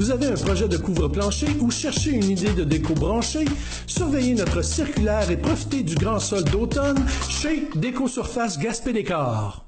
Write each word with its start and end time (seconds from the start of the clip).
Vous 0.00 0.10
avez 0.10 0.28
un 0.28 0.34
projet 0.34 0.66
de 0.66 0.78
couvre-plancher 0.78 1.48
ou 1.60 1.70
cherchez 1.70 2.12
une 2.12 2.30
idée 2.30 2.54
de 2.54 2.64
déco 2.64 2.94
branchée? 2.94 3.44
Surveillez 3.86 4.32
notre 4.32 4.62
circulaire 4.62 5.30
et 5.30 5.36
profitez 5.36 5.82
du 5.82 5.94
grand 5.94 6.18
sol 6.18 6.42
d'automne 6.44 7.04
chez 7.28 7.68
Déco 7.74 8.08
Surface 8.08 8.58
Gaspé 8.58 8.94
Décor. 8.94 9.66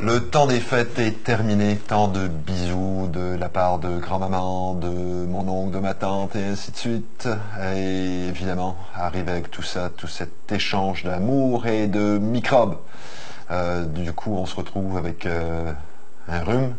Le 0.00 0.20
temps 0.20 0.46
des 0.46 0.60
fêtes 0.60 0.96
est 1.00 1.24
terminé, 1.24 1.76
tant 1.76 2.06
de 2.06 2.28
bisous 2.28 3.08
de 3.12 3.36
la 3.36 3.48
part 3.48 3.80
de 3.80 3.98
grand-maman, 3.98 4.74
de 4.74 4.86
mon 4.86 5.48
oncle, 5.48 5.74
de 5.74 5.80
ma 5.80 5.94
tante 5.94 6.36
et 6.36 6.44
ainsi 6.44 6.70
de 6.70 6.76
suite. 6.76 7.28
Et 7.74 8.28
évidemment, 8.28 8.76
arrive 8.94 9.28
avec 9.28 9.50
tout 9.50 9.62
ça, 9.62 9.90
tout 9.90 10.06
cet 10.06 10.52
échange 10.52 11.02
d'amour 11.02 11.66
et 11.66 11.88
de 11.88 12.18
microbes. 12.18 12.76
Euh, 13.50 13.84
du 13.84 14.12
coup, 14.12 14.34
on 14.36 14.46
se 14.46 14.56
retrouve 14.56 14.96
avec 14.96 15.24
euh, 15.24 15.72
un 16.28 16.42
rhume, 16.42 16.74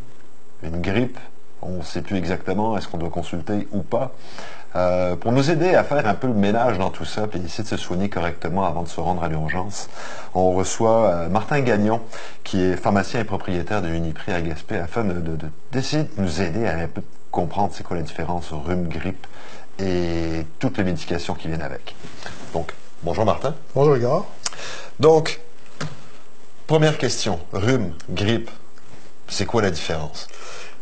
une 0.64 0.82
grippe, 0.82 1.20
on 1.62 1.78
ne 1.78 1.84
sait 1.84 2.02
plus 2.02 2.18
exactement 2.18 2.78
est-ce 2.78 2.88
qu'on 2.88 2.98
doit 2.98 3.10
consulter 3.10 3.68
ou 3.72 3.82
pas. 3.82 4.14
Euh, 4.76 5.16
pour 5.16 5.32
nous 5.32 5.50
aider 5.50 5.74
à 5.74 5.84
faire 5.84 6.06
un 6.06 6.14
peu 6.14 6.28
le 6.28 6.34
ménage 6.34 6.78
dans 6.78 6.90
tout 6.90 7.06
ça, 7.06 7.26
puis 7.28 7.40
essayer 7.44 7.64
de 7.64 7.70
se 7.70 7.78
soigner 7.78 8.10
correctement 8.10 8.66
avant 8.66 8.84
de 8.84 8.88
se 8.88 9.00
rendre 9.00 9.24
à 9.24 9.30
l'urgence, 9.30 9.90
on 10.36 10.52
reçoit 10.52 11.08
euh, 11.08 11.30
Martin 11.30 11.62
Gagnon, 11.62 12.02
qui 12.44 12.62
est 12.62 12.76
pharmacien 12.76 13.22
et 13.22 13.24
propriétaire 13.24 13.82
de 13.82 13.88
Uniprix 13.88 14.34
à 14.34 14.42
Gaspé, 14.42 14.78
afin 14.78 15.04
d'essayer 15.72 16.04
de, 16.04 16.16
de, 16.16 16.22
nous 16.22 16.42
aider 16.42 16.68
à 16.68 16.78
un 16.78 16.88
peu 16.88 17.02
comprendre 17.32 17.72
c'est 17.74 17.84
quoi 17.84 17.98
la 17.98 18.04
différence 18.04 18.52
rhume, 18.52 18.88
grippe 18.88 19.26
et 19.80 20.46
toutes 20.60 20.78
les 20.78 20.84
médications 20.84 21.34
qui 21.34 21.48
viennent 21.48 21.62
avec. 21.62 21.96
Donc, 22.54 22.74
bonjour 23.04 23.26
Martin. 23.26 23.56
Bonjour 23.74 23.98
Igor. 23.98 24.28
Donc, 25.00 25.40
première 26.68 26.98
question, 26.98 27.40
rhume, 27.54 27.94
grippe, 28.10 28.52
c'est 29.30 29.46
quoi 29.46 29.62
la 29.62 29.72
différence? 29.72 30.28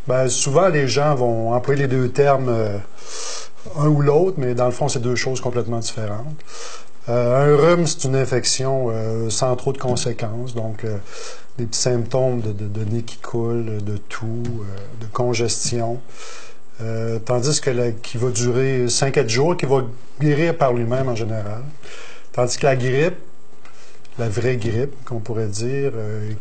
Ben, 0.07 0.29
souvent, 0.29 0.67
les 0.67 0.87
gens 0.87 1.15
vont 1.15 1.53
employer 1.53 1.83
les 1.83 1.87
deux 1.87 2.09
termes, 2.09 2.49
euh, 2.49 2.77
un 3.77 3.87
ou 3.87 4.01
l'autre, 4.01 4.35
mais 4.37 4.53
dans 4.53 4.65
le 4.65 4.71
fond, 4.71 4.87
c'est 4.87 5.01
deux 5.01 5.15
choses 5.15 5.41
complètement 5.41 5.79
différentes. 5.79 6.35
Euh, 7.09 7.53
un 7.53 7.57
rhume, 7.57 7.87
c'est 7.87 8.03
une 8.03 8.15
infection 8.15 8.87
euh, 8.89 9.29
sans 9.29 9.55
trop 9.55 9.73
de 9.73 9.77
conséquences, 9.77 10.53
donc 10.53 10.85
des 11.57 11.65
petits 11.65 11.79
symptômes 11.79 12.41
de, 12.41 12.51
de, 12.51 12.83
nez 12.85 13.01
qui 13.01 13.17
coule, 13.17 13.83
de 13.83 13.97
toux, 13.97 14.43
de 14.99 15.05
congestion. 15.11 15.99
tandis 17.25 17.61
que 17.61 17.69
la, 17.71 17.91
qui 17.91 18.17
va 18.17 18.29
durer 18.29 18.89
5 18.89 19.27
jours, 19.27 19.57
qui 19.57 19.65
va 19.65 19.83
guérir 20.19 20.57
par 20.57 20.73
lui-même 20.73 21.09
en 21.09 21.15
général. 21.15 21.63
Tandis 22.33 22.57
que 22.57 22.65
la 22.65 22.75
grippe, 22.75 23.17
la 24.19 24.29
vraie 24.29 24.57
grippe, 24.57 24.93
qu'on 25.05 25.19
pourrait 25.19 25.47
dire. 25.47 25.93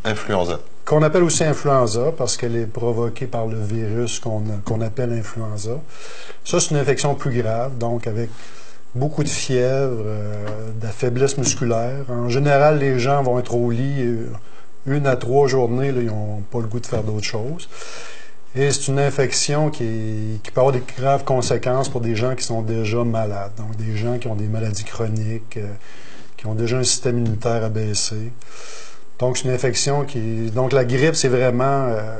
Influenza 0.05 0.59
qu'on 0.85 1.03
appelle 1.03 1.23
aussi 1.23 1.45
influenza 1.45 2.13
parce 2.17 2.37
qu'elle 2.37 2.57
est 2.57 2.67
provoquée 2.67 3.27
par 3.27 3.47
le 3.47 3.59
virus 3.59 4.21
qu'on 4.21 4.81
appelle 4.81 5.13
influenza. 5.13 5.81
Ça, 6.45 6.61
c'est 6.61 6.71
une 6.71 6.77
infection 6.77 7.15
plus 7.15 7.43
grave, 7.43 7.79
donc 7.79 8.07
avec 8.07 8.29
beaucoup 8.95 9.25
de 9.25 9.29
fièvre, 9.29 10.03
euh, 10.05 10.71
de 10.79 10.87
la 10.87 10.93
faiblesse 10.93 11.39
musculaire. 11.39 12.05
En 12.09 12.29
général, 12.29 12.79
les 12.79 12.99
gens 12.99 13.23
vont 13.23 13.39
être 13.39 13.55
au 13.55 13.71
lit 13.71 14.03
euh, 14.03 14.29
une 14.87 15.07
à 15.07 15.17
trois 15.17 15.49
journées, 15.49 15.91
là, 15.91 16.01
ils 16.01 16.07
n'ont 16.07 16.43
pas 16.51 16.61
le 16.61 16.67
goût 16.67 16.81
de 16.81 16.87
faire 16.87 17.03
d'autres 17.03 17.25
choses. 17.25 17.69
Et 18.55 18.71
c'est 18.71 18.89
une 18.89 19.01
infection 19.01 19.71
qui, 19.71 20.39
peut 20.53 20.61
avoir 20.61 20.73
des 20.73 20.83
graves 20.97 21.25
conséquences 21.25 21.89
pour 21.89 22.01
des 22.01 22.15
gens 22.15 22.37
qui 22.37 22.45
sont 22.45 22.63
déjà 22.63 23.03
malades, 23.03 23.53
donc 23.57 23.75
des 23.77 23.97
gens 23.97 24.19
qui 24.19 24.29
ont 24.29 24.37
des 24.37 24.47
maladies 24.47 24.85
chroniques, 24.85 25.57
euh, 25.57 25.67
qui 26.37 26.47
ont 26.47 26.55
déjà 26.55 26.79
un 26.79 26.85
système 26.85 27.19
immunitaire 27.19 27.65
abaissé. 27.65 28.31
Donc, 29.19 29.39
c'est 29.39 29.45
une 29.45 29.55
infection 29.55 30.05
qui. 30.05 30.51
Donc, 30.51 30.73
la 30.73 30.85
grippe, 30.85 31.15
c'est 31.15 31.29
vraiment 31.29 31.87
euh, 31.89 32.17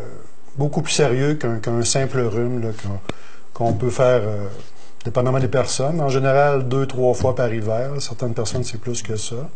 beaucoup 0.57 0.83
plus 0.83 0.93
sérieux 0.93 1.35
qu'un 1.35 1.85
simple 1.85 2.21
rhume 2.21 2.73
qu'on 3.53 3.73
peut 3.73 3.91
faire, 3.91 4.23
euh, 4.23 4.47
dépendamment 5.05 5.41
des 5.41 5.49
personnes. 5.49 6.01
En 6.01 6.09
général, 6.09 6.69
deux, 6.69 6.87
trois 6.87 7.15
fois 7.15 7.35
par 7.35 7.53
hiver. 7.53 7.91
Certaines 8.01 8.35
personnes, 8.35 8.65
c'est 8.65 8.81
plus 8.81 9.03
que 9.03 9.17
ça. 9.17 9.49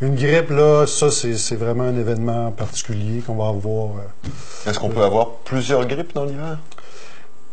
Une 0.00 0.16
grippe, 0.16 0.50
là, 0.50 0.86
ça, 0.86 1.10
c'est 1.10 1.56
vraiment 1.56 1.84
un 1.84 1.96
événement 1.96 2.50
particulier 2.50 3.20
qu'on 3.20 3.36
va 3.36 3.48
avoir. 3.48 3.96
Euh, 3.96 4.70
Est-ce 4.70 4.78
qu'on 4.78 4.90
peut 4.90 5.02
avoir 5.02 5.30
plusieurs 5.44 5.86
grippes 5.86 6.14
dans 6.14 6.24
l'hiver? 6.24 6.58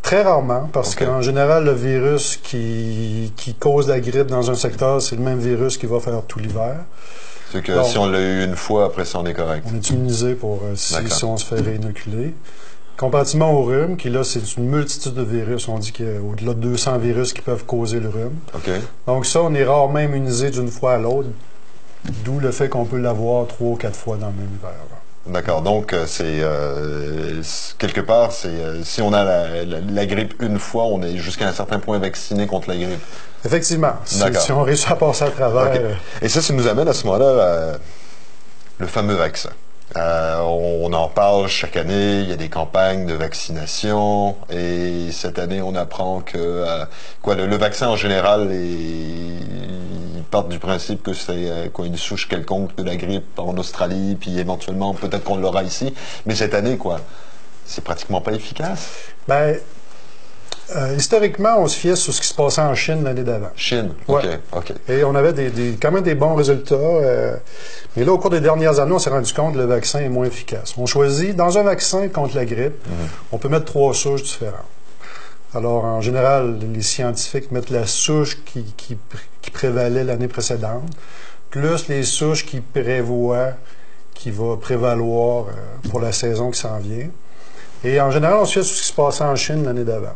Très 0.01 0.23
rarement, 0.23 0.67
parce 0.73 0.95
qu'en 0.95 1.21
général, 1.21 1.63
le 1.63 1.73
virus 1.73 2.37
qui, 2.41 3.31
qui 3.37 3.53
cause 3.53 3.87
la 3.87 3.99
grippe 3.99 4.27
dans 4.27 4.49
un 4.49 4.55
secteur, 4.55 4.99
c'est 4.99 5.15
le 5.15 5.21
même 5.21 5.39
virus 5.39 5.77
qui 5.77 5.85
va 5.85 5.99
faire 5.99 6.23
tout 6.27 6.39
l'hiver. 6.39 6.77
C'est 7.51 7.61
que 7.61 7.83
si 7.83 7.97
on 7.97 8.05
l'a 8.05 8.19
eu 8.19 8.43
une 8.45 8.55
fois, 8.55 8.85
après 8.85 9.05
ça, 9.05 9.19
on 9.19 9.25
est 9.25 9.33
correct. 9.33 9.65
On 9.69 9.75
est 9.75 9.89
immunisé 9.89 10.35
pour 10.35 10.61
euh, 10.63 10.75
si, 10.75 10.95
on 11.25 11.37
se 11.37 11.45
fait 11.45 11.61
réinoculer. 11.61 12.33
Comparativement 12.97 13.51
au 13.51 13.63
rhume, 13.63 13.97
qui 13.97 14.09
là, 14.09 14.23
c'est 14.23 14.57
une 14.57 14.69
multitude 14.69 15.15
de 15.15 15.23
virus. 15.23 15.67
On 15.67 15.79
dit 15.79 15.91
qu'il 15.91 16.05
y 16.05 16.15
a 16.15 16.21
au-delà 16.21 16.53
de 16.53 16.59
200 16.59 16.99
virus 16.99 17.33
qui 17.33 17.41
peuvent 17.41 17.65
causer 17.65 17.99
le 17.99 18.09
rhume. 18.09 18.35
Donc 19.07 19.25
ça, 19.25 19.41
on 19.41 19.53
est 19.53 19.63
rarement 19.63 19.99
immunisé 19.99 20.51
d'une 20.51 20.69
fois 20.69 20.93
à 20.93 20.97
l'autre, 20.97 21.29
d'où 22.23 22.39
le 22.39 22.51
fait 22.51 22.69
qu'on 22.69 22.85
peut 22.85 22.99
l'avoir 22.99 23.47
trois 23.47 23.69
ou 23.69 23.75
quatre 23.75 23.95
fois 23.95 24.17
dans 24.17 24.27
le 24.27 24.33
même 24.33 24.49
hiver. 24.57 24.71
D'accord. 25.27 25.61
Donc, 25.61 25.93
euh, 25.93 26.05
c'est 26.07 26.39
euh, 26.41 27.41
quelque 27.77 28.01
part, 28.01 28.31
c'est 28.31 28.83
si 28.83 29.01
on 29.01 29.13
a 29.13 29.23
la, 29.65 30.05
grippe 30.05 30.41
une 30.41 30.57
fois, 30.57 30.85
on 30.85 31.01
est 31.03 31.17
jusqu'à 31.17 31.47
un 31.47 31.53
certain 31.53 31.79
point 31.79 31.99
vacciné 31.99 32.47
contre 32.47 32.69
la 32.69 32.77
grippe. 32.77 33.01
Effectivement. 33.45 33.93
Si, 34.05 34.51
on 34.51 34.63
réussit 34.63 34.91
à 34.91 34.95
passer 34.95 35.23
à 35.25 35.31
travers. 35.31 35.71
Euh, 35.75 35.93
Et 36.21 36.29
ça, 36.29 36.41
ça 36.41 36.53
nous 36.53 36.67
amène 36.67 36.87
à 36.87 36.93
ce 36.93 37.05
moment-là 37.05 37.25
euh, 37.25 37.77
le 38.77 38.87
fameux 38.87 39.15
vaccin. 39.15 39.49
Euh, 39.97 40.39
on, 40.39 40.93
en 40.93 41.09
parle 41.09 41.47
chaque 41.49 41.75
année, 41.75 42.21
il 42.21 42.29
y 42.29 42.31
a 42.31 42.37
des 42.37 42.47
campagnes 42.47 43.05
de 43.05 43.13
vaccination 43.13 44.37
et 44.49 45.11
cette 45.11 45.37
année 45.37 45.61
on 45.61 45.75
apprend 45.75 46.21
que 46.21 46.65
quoi 47.21 47.35
le, 47.35 47.57
vaccin 47.57 47.89
en 47.89 47.97
général 47.97 48.53
ils 48.53 50.23
partent 50.31 50.47
du 50.47 50.59
principe 50.59 51.03
que 51.03 51.11
c'est 51.11 51.69
quoi 51.73 51.87
une 51.87 51.97
souche 51.97 52.29
quelconque 52.29 52.73
de 52.77 52.83
la 52.83 52.95
grippe 52.95 53.37
en 53.37 53.57
Australie 53.57 54.15
puis 54.17 54.39
éventuellement 54.39 54.93
peut-être 54.93 55.25
qu'on 55.25 55.35
l'aura 55.35 55.63
ici, 55.63 55.93
mais 56.25 56.35
cette 56.35 56.53
année 56.53 56.77
quoi, 56.77 57.01
c'est 57.65 57.83
pratiquement 57.83 58.21
pas 58.21 58.31
efficace. 58.31 58.87
Ben, 59.27 59.57
euh, 60.75 60.95
historiquement, 60.95 61.59
on 61.59 61.67
se 61.67 61.77
fiait 61.77 61.95
sur 61.95 62.13
ce 62.13 62.21
qui 62.21 62.27
se 62.27 62.33
passait 62.33 62.61
en 62.61 62.75
Chine 62.75 63.03
l'année 63.03 63.23
d'avant. 63.23 63.49
Chine, 63.55 63.91
OK. 64.07 64.73
Et 64.87 65.03
on 65.03 65.15
avait 65.15 65.33
des, 65.33 65.77
quand 65.81 65.91
même 65.91 66.03
des 66.03 66.15
bons 66.15 66.35
résultats. 66.35 66.75
Euh, 66.75 67.35
mais 67.95 68.03
là, 68.03 68.13
au 68.13 68.17
cours 68.17 68.29
des 68.29 68.39
dernières 68.39 68.79
années, 68.79 68.93
on 68.93 68.99
s'est 68.99 69.09
rendu 69.09 69.33
compte 69.33 69.53
que 69.53 69.59
le 69.59 69.65
vaccin 69.65 69.99
est 69.99 70.09
moins 70.09 70.25
efficace. 70.25 70.73
On 70.77 70.85
choisit, 70.85 71.35
dans 71.35 71.57
un 71.57 71.63
vaccin 71.63 72.07
contre 72.07 72.35
la 72.35 72.45
grippe, 72.45 72.85
mhm. 72.87 73.07
on 73.31 73.37
peut 73.37 73.49
mettre 73.49 73.65
trois 73.65 73.93
souches 73.93 74.23
différentes. 74.23 74.65
Alors, 75.53 75.83
en 75.83 75.99
général, 75.99 76.59
les 76.73 76.81
scientifiques 76.81 77.51
mettent 77.51 77.71
la 77.71 77.85
souche 77.85 78.41
qui, 78.45 78.63
qui, 78.77 78.97
prévalait 79.51 80.05
l'année 80.05 80.29
précédente, 80.29 80.89
plus 81.49 81.89
les 81.89 82.03
souches 82.03 82.45
qui 82.45 82.61
prévoient, 82.61 83.51
qui 84.13 84.31
va 84.31 84.55
prévaloir 84.55 85.47
euh, 85.47 85.89
pour 85.89 85.99
la 85.99 86.13
saison 86.13 86.51
qui 86.51 86.59
s'en 86.59 86.77
vient. 86.77 87.09
Et 87.83 87.99
en 87.99 88.11
général, 88.11 88.37
on 88.41 88.45
se 88.45 88.59
fait 88.59 88.63
sur 88.63 88.75
ce 88.75 88.81
qui 88.81 88.87
se 88.87 88.93
passait 88.93 89.23
en 89.23 89.35
Chine 89.35 89.63
l'année 89.65 89.83
d'avant. 89.83 90.15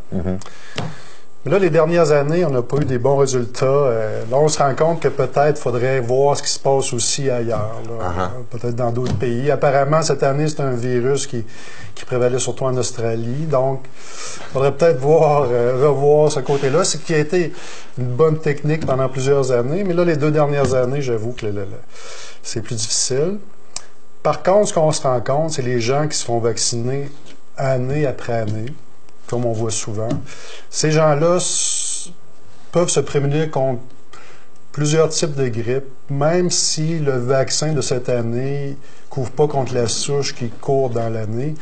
Mais 1.45 1.51
là, 1.51 1.59
les 1.59 1.69
dernières 1.69 2.11
années, 2.11 2.43
on 2.43 2.49
n'a 2.49 2.63
pas 2.63 2.77
eu 2.77 2.85
des 2.85 2.97
bons 2.97 3.17
résultats. 3.17 3.65
Euh, 3.67 4.23
là, 4.31 4.37
on 4.37 4.47
se 4.47 4.57
rend 4.57 4.73
compte 4.73 4.99
que 4.99 5.09
peut-être 5.09 5.59
faudrait 5.59 5.99
voir 5.99 6.35
ce 6.35 6.41
qui 6.41 6.49
se 6.49 6.57
passe 6.57 6.91
aussi 6.91 7.29
ailleurs, 7.29 7.81
uh-huh. 7.87 8.45
peut-être 8.49 8.75
dans 8.75 8.89
d'autres 8.89 9.15
pays. 9.15 9.51
Apparemment, 9.51 10.01
cette 10.01 10.23
année, 10.23 10.47
c'est 10.47 10.61
un 10.61 10.71
virus 10.71 11.27
qui, 11.27 11.45
qui 11.93 12.03
prévalait 12.03 12.39
surtout 12.39 12.63
en 12.63 12.75
Australie. 12.77 13.45
Donc, 13.45 13.81
il 13.85 14.53
faudrait 14.53 14.71
peut-être 14.71 14.97
voir, 14.97 15.47
euh, 15.51 15.87
revoir 15.87 16.31
ce 16.31 16.39
côté-là. 16.39 16.83
C'est 16.83 17.03
qui 17.03 17.13
a 17.13 17.19
été 17.19 17.53
une 17.99 18.07
bonne 18.07 18.39
technique 18.39 18.83
pendant 18.83 19.07
plusieurs 19.07 19.51
années. 19.51 19.83
Mais 19.83 19.93
là, 19.93 20.03
les 20.03 20.17
deux 20.17 20.31
dernières 20.31 20.73
années, 20.73 21.03
j'avoue 21.03 21.33
que 21.33 21.45
c'est 22.41 22.61
plus 22.61 22.75
difficile. 22.75 23.37
Par 24.23 24.41
contre, 24.41 24.69
ce 24.69 24.73
qu'on 24.73 24.91
se 24.91 25.03
rend 25.03 25.21
compte, 25.21 25.51
c'est 25.51 25.61
les 25.61 25.79
gens 25.79 26.07
qui 26.07 26.17
se 26.17 26.25
font 26.25 26.39
vacciner 26.39 27.11
année 27.57 28.05
après 28.05 28.33
année, 28.33 28.73
comme 29.27 29.45
on 29.45 29.53
voit 29.53 29.71
souvent. 29.71 30.09
Ces 30.69 30.91
gens-là 30.91 31.39
peuvent 32.71 32.89
se 32.89 32.99
prémunir 32.99 33.51
contre 33.51 33.81
plusieurs 34.71 35.09
types 35.09 35.35
de 35.35 35.47
grippe, 35.47 35.85
même 36.09 36.49
si 36.49 36.99
le 36.99 37.17
vaccin 37.17 37.71
de 37.73 37.81
cette 37.81 38.09
année 38.09 38.69
ne 38.69 38.75
couvre 39.09 39.31
pas 39.31 39.47
contre 39.47 39.73
la 39.73 39.87
souche 39.87 40.35
qui 40.35 40.49
court 40.49 40.89
dans 40.89 41.09
l'année. 41.09 41.55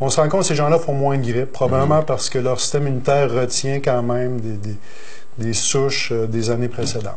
On 0.00 0.08
se 0.10 0.20
rend 0.20 0.28
compte 0.28 0.42
que 0.42 0.46
ces 0.48 0.54
gens-là 0.54 0.78
font 0.78 0.94
moins 0.94 1.16
de 1.16 1.26
grippe, 1.26 1.52
probablement 1.52 2.02
parce 2.02 2.28
que 2.30 2.38
leur 2.38 2.60
système 2.60 2.86
immunitaire 2.86 3.30
retient 3.32 3.80
quand 3.80 4.02
même 4.02 4.40
des, 5.38 5.52
souches 5.54 6.12
euh, 6.12 6.26
des 6.26 6.50
années 6.50 6.68
précédentes. 6.68 7.16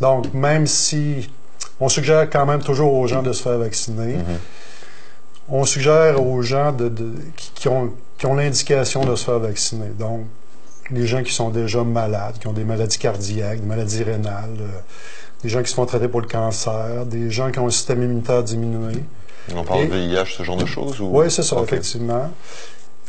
Donc, 0.00 0.32
même 0.34 0.66
si 0.66 1.30
on 1.80 1.88
suggère 1.88 2.28
quand 2.30 2.46
même 2.46 2.62
toujours 2.62 2.92
aux 2.92 3.06
gens 3.06 3.22
de 3.22 3.32
se 3.32 3.42
faire 3.42 3.58
vacciner, 3.58 4.16
mm-hmm 4.16 4.38
on 5.50 5.64
suggère 5.64 6.22
aux 6.24 6.42
gens 6.42 6.72
de, 6.72 6.92
qui, 7.54 7.68
ont, 7.68 7.90
l'indication 8.36 9.04
de 9.04 9.14
se 9.16 9.24
faire 9.24 9.38
vacciner. 9.38 9.88
Donc, 9.98 10.22
les 10.90 11.06
gens 11.06 11.22
qui 11.22 11.32
sont 11.32 11.50
déjà 11.50 11.84
malades, 11.84 12.38
qui 12.40 12.46
ont 12.46 12.52
des 12.52 12.64
maladies 12.64 12.98
cardiaques, 12.98 13.60
des 13.60 13.66
maladies 13.66 14.02
rénales, 14.02 14.56
euh, 14.60 14.66
des 15.42 15.48
gens 15.48 15.62
qui 15.62 15.68
se 15.70 15.74
font 15.74 15.86
traiter 15.86 16.08
pour 16.08 16.20
le 16.20 16.26
cancer, 16.26 17.04
des 17.06 17.30
gens 17.30 17.50
qui 17.50 17.58
ont 17.58 17.66
un 17.66 17.70
système 17.70 18.02
immunitaire 18.02 18.42
diminué. 18.42 18.94
On 19.54 19.64
parle 19.64 19.80
Et- 19.82 19.86
de 19.88 19.94
VIH, 19.94 20.36
ce 20.36 20.42
genre 20.42 20.56
de 20.56 20.66
choses? 20.66 21.00
ou- 21.00 21.08
Oui, 21.12 21.30
c'est 21.30 21.42
ça, 21.42 21.56
effectivement. 21.62 22.30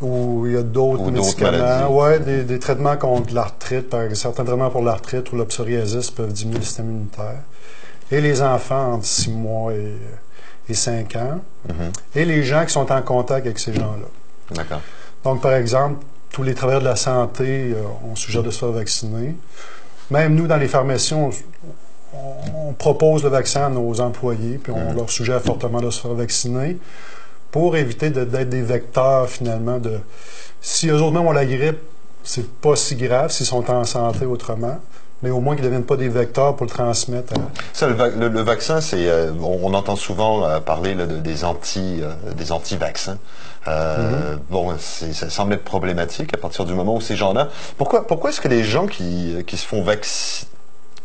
Ou 0.00 0.46
il 0.46 0.52
y 0.52 0.56
a 0.56 0.62
d'autres 0.62 1.10
médicaments. 1.10 1.94
Ouais, 1.94 2.20
des, 2.20 2.44
des 2.44 2.58
traitements 2.58 2.96
contre 2.96 3.34
l'arthrite, 3.34 3.90
par 3.90 4.00
exemple, 4.02 4.16
certains 4.16 4.44
traitements 4.44 4.70
pour 4.70 4.82
l'arthrite 4.82 5.30
ou 5.32 5.36
la 5.36 5.44
psoriasis 5.44 6.10
peuvent 6.10 6.32
diminuer 6.32 6.58
le 6.60 6.64
système 6.64 6.86
immunitaire. 6.90 7.40
Et 8.10 8.20
les 8.22 8.40
enfants 8.40 8.94
entre 8.94 9.04
6 9.04 9.30
mois 9.30 9.72
et, 9.74 9.92
et 10.70 10.74
5 10.74 11.16
ans. 11.16 11.40
Mhm. 11.68 11.74
Et 12.14 12.24
les 12.24 12.42
gens 12.42 12.64
qui 12.64 12.72
sont 12.72 12.90
en 12.90 13.02
contact 13.02 13.46
avec 13.46 13.58
ces 13.58 13.72
gens-là. 13.74 14.06
D'accord. 14.54 14.80
Donc, 15.24 15.40
par 15.42 15.52
exemple, 15.54 16.04
tous 16.30 16.42
les 16.42 16.54
travailleurs 16.54 16.80
de 16.80 16.86
la 16.86 16.96
santé, 16.96 17.72
euh, 17.74 17.82
on 18.10 18.14
suggère 18.16 18.42
de 18.42 18.50
se 18.50 18.58
faire 18.60 18.70
vacciner. 18.72 19.36
Même 20.10 20.34
nous, 20.34 20.46
dans 20.46 20.56
les 20.56 20.68
pharmacies, 20.68 21.14
on, 21.14 21.30
propose 22.78 23.22
le 23.24 23.28
vaccin 23.28 23.66
à 23.66 23.68
nos 23.68 24.00
employés, 24.00 24.58
puis 24.62 24.72
on 24.72 24.90
Mhm. 24.90 24.96
leur 24.96 25.10
suggère 25.10 25.40
fortement 25.42 25.80
de 25.80 25.90
se 25.90 26.00
faire 26.00 26.14
vacciner 26.14 26.78
pour 27.50 27.76
éviter 27.76 28.10
de- 28.10 28.24
d'être 28.24 28.48
des 28.48 28.62
vecteurs, 28.62 29.28
finalement, 29.28 29.78
de... 29.78 29.98
Si 30.60 30.88
eux 30.88 30.94
autres 31.00 31.12
même 31.12 31.26
ont 31.26 31.32
la 31.32 31.44
grippe, 31.46 31.78
c'est 32.22 32.48
pas 32.60 32.76
si 32.76 32.96
grave 32.96 33.30
s'ils 33.30 33.46
sont 33.46 33.68
en 33.70 33.84
santé 33.84 34.24
autrement, 34.26 34.78
mais 35.22 35.30
au 35.30 35.40
moins 35.40 35.54
qu'ils 35.54 35.64
ne 35.64 35.68
deviennent 35.70 35.84
pas 35.86 35.96
des 35.96 36.08
vecteurs 36.08 36.56
pour 36.56 36.66
le 36.66 36.70
transmettre 36.70 37.34
à... 37.34 37.36
Ça, 37.72 37.86
le, 37.88 37.94
va- 37.94 38.08
le- 38.08 38.28
le 38.28 38.40
vaccin, 38.40 38.80
c'est, 38.80 39.08
euh, 39.08 39.32
on, 39.42 39.60
on 39.70 39.74
entend 39.74 39.96
souvent 39.96 40.44
euh, 40.46 40.60
parler 40.60 40.94
là, 40.94 41.06
de- 41.06 41.16
des 41.18 41.44
anti, 41.44 42.00
euh, 42.02 42.32
des 42.34 42.52
anti-vaccins. 42.52 43.18
Euh, 43.68 44.36
Bon, 44.48 44.74
ça 44.78 45.28
semble 45.30 45.52
être 45.52 45.64
problématique 45.64 46.32
à 46.34 46.38
partir 46.38 46.64
du 46.64 46.72
moment 46.74 46.96
où 46.96 47.00
ces 47.00 47.16
gens-là. 47.16 47.48
Pourquoi, 47.76 48.06
pourquoi 48.06 48.30
est-ce 48.30 48.40
que 48.40 48.48
les 48.48 48.64
gens 48.64 48.86
qui, 48.86 49.34
qui 49.46 49.56
se 49.56 49.66
font 49.66 49.82
vacciner 49.82 50.48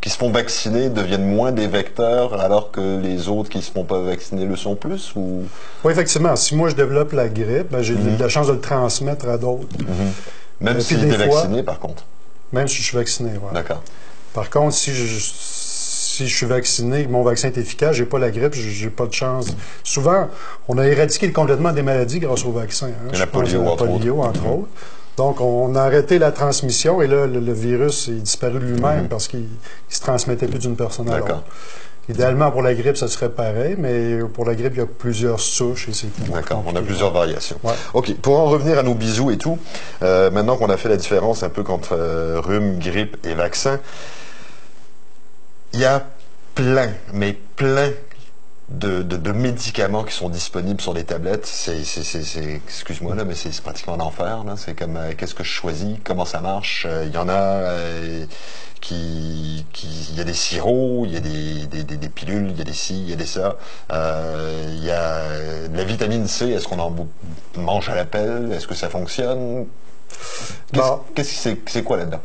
qui 0.02 0.12
se 0.12 0.18
font 0.20 0.30
vacciner 0.30 0.90
deviennent 0.90 1.26
moins 1.26 1.52
des 1.52 1.66
vecteurs 1.66 2.40
alors 2.40 2.70
que 2.70 3.00
les 3.02 3.28
autres 3.28 3.50
qui 3.50 3.64
se 3.64 3.72
font 3.72 3.86
pas 3.86 4.00
vacciner 4.02 4.46
le 4.46 4.56
sont 4.56 4.76
plus 4.76 5.12
ou? 5.16 5.46
Oui, 5.84 5.92
effectivement, 5.92 6.36
si 6.36 6.56
moi 6.56 6.70
je 6.70 6.76
développe 6.76 7.12
la 7.14 7.28
grippe, 7.28 7.72
ben, 7.72 7.82
j'ai 7.82 7.96
Mhm. 7.96 8.18
la 8.20 8.30
chance 8.30 8.46
de 8.46 8.52
le 8.54 8.60
transmettre 8.62 9.28
à 9.28 9.40
d'autres, 9.40 9.66
même 10.62 10.78
Et 10.78 10.82
si 10.82 10.94
vacciné 10.96 11.64
par 11.64 11.80
contre 11.80 12.04
même 12.54 12.68
si 12.68 12.78
je 12.78 12.84
suis 12.84 12.98
vacciné. 12.98 13.32
ouais. 13.32 13.54
D'accord. 13.54 13.82
Par 14.36 14.50
contre, 14.52 14.76
si 14.76 14.94
je, 14.94 15.06
si 15.06 16.28
je 16.28 16.36
suis 16.36 16.46
vacciné, 16.46 17.08
mon 17.08 17.24
vaccin 17.24 17.48
est 17.48 17.58
efficace, 17.58 17.96
j'ai 17.96 18.06
pas 18.06 18.20
la 18.20 18.30
grippe, 18.32 18.54
j'ai 18.54 18.90
pas 18.90 19.06
de 19.08 19.14
chance. 19.14 19.48
Souvent, 19.84 20.28
on 20.68 20.78
a 20.78 20.86
éradiqué 20.86 21.32
complètement 21.32 21.72
des 21.72 21.82
maladies 21.82 22.20
grâce 22.20 22.46
au 22.46 22.52
vaccin. 22.52 22.88
hein. 22.88 23.12
La 23.18 23.28
polio, 23.28 23.64
la 23.64 23.72
entre 23.72 23.86
polio, 23.88 24.20
autres. 24.20 24.28
entre 24.30 24.46
autres. 24.48 24.68
Donc, 25.18 25.40
on 25.40 25.74
a 25.76 25.82
arrêté 25.82 26.20
la 26.20 26.32
transmission 26.34 27.02
et 27.02 27.08
là, 27.08 27.26
le, 27.26 27.40
le 27.40 27.54
virus 27.54 28.10
est 28.10 28.22
disparu 28.22 28.56
de 28.60 28.66
lui-même 28.66 29.08
parce 29.08 29.30
qu'il 29.30 29.40
il 29.90 29.96
se 29.96 30.02
transmettait 30.02 30.48
plus 30.48 30.60
d'une 30.60 30.76
personne 30.76 31.10
à 31.10 31.18
l'autre. 31.20 31.42
Idéalement, 32.08 32.52
pour 32.52 32.62
la 32.62 32.76
grippe, 32.76 32.98
ça 32.98 33.08
serait 33.08 33.30
pareil, 33.32 33.76
mais 33.80 34.20
pour 34.32 34.46
la 34.46 34.54
grippe, 34.54 34.74
il 34.76 34.80
y 34.80 34.82
a 34.82 34.86
plusieurs 34.86 35.40
souches 35.40 35.90
et 35.90 35.94
c'est 35.94 36.08
D'accord, 36.32 36.64
on 36.68 36.76
a 36.76 36.82
plusieurs 36.82 37.12
variations. 37.12 37.58
Ouais. 37.64 37.74
OK, 37.96 38.14
pour 38.22 38.38
en 38.40 38.46
revenir 38.46 38.78
à 38.78 38.84
nos 38.84 38.94
bisous 38.94 39.32
et 39.32 39.38
tout, 39.38 39.58
euh, 40.04 40.30
maintenant 40.30 40.56
qu'on 40.56 40.70
a 40.70 40.78
fait 40.78 40.90
la 40.90 40.98
différence 40.98 41.42
un 41.42 41.50
peu 41.50 41.64
entre 41.68 41.94
euh, 41.98 42.40
rhume, 42.40 42.78
grippe 42.78 43.18
et 43.26 43.34
vaccin, 43.34 43.80
il 45.76 45.82
y 45.82 45.86
a 45.86 46.04
plein, 46.56 46.90
mais 47.14 47.34
plein 47.34 47.92
de, 48.70 49.04
de- 49.04 49.18
de 49.18 49.32
médicaments 49.32 50.04
qui 50.04 50.14
sont 50.16 50.30
disponibles 50.30 50.82
sur 50.82 50.94
les 50.94 51.04
tablettes. 51.04 51.46
C'est, 51.46 51.82
excuse-moi 52.66 53.14
là, 53.14 53.26
mais 53.26 53.36
c'est, 53.36 53.62
pratiquement 53.62 53.96
l'enfer. 53.98 54.44
C'est 54.58 54.74
comme, 54.74 54.98
euh, 54.98 55.14
qu'est-ce 55.18 55.36
que 55.36 55.44
je 55.44 55.52
choisis, 55.52 55.98
comment 56.04 56.26
ça 56.26 56.40
marche? 56.42 56.86
Euh, 56.90 57.04
Il 57.06 57.14
y 57.14 57.18
en 57.18 57.28
a 57.30 57.34
euh, 57.34 58.26
qui, 58.82 59.66
il 59.84 60.16
y 60.16 60.22
a 60.22 60.24
des 60.24 60.34
sirops, 60.34 61.06
il 61.08 61.14
y 61.14 61.18
a 61.18 61.20
des, 61.20 61.68
des, 61.68 61.84
des- 61.84 61.98
des 61.98 62.10
pilules, 62.10 62.52
il 62.52 62.58
y 62.58 62.62
a 62.62 62.64
des 62.64 62.74
ci, 62.74 62.96
il 63.02 63.10
y 63.10 63.14
a 63.14 63.18
des 63.18 63.26
ça. 63.26 63.58
Euh, 63.92 64.64
il 64.78 64.84
y 64.86 64.92
a 64.92 65.02
euh, 65.18 65.68
de 65.68 65.78
la 65.78 65.84
vitamine 65.84 66.28
C. 66.28 66.50
Est-ce 66.52 66.68
qu'on 66.68 66.80
en 66.80 66.96
mange 67.58 67.90
à 67.90 67.96
l'appel? 67.96 68.52
Est-ce 68.54 68.66
que 68.68 68.76
ça 68.76 68.90
fonctionne? 68.90 69.68
Qu'est-ce, 70.74 71.14
que 71.14 71.24
c'est, 71.24 71.58
c'est 71.70 71.84
quoi 71.84 71.98
là-dedans? 71.98 72.22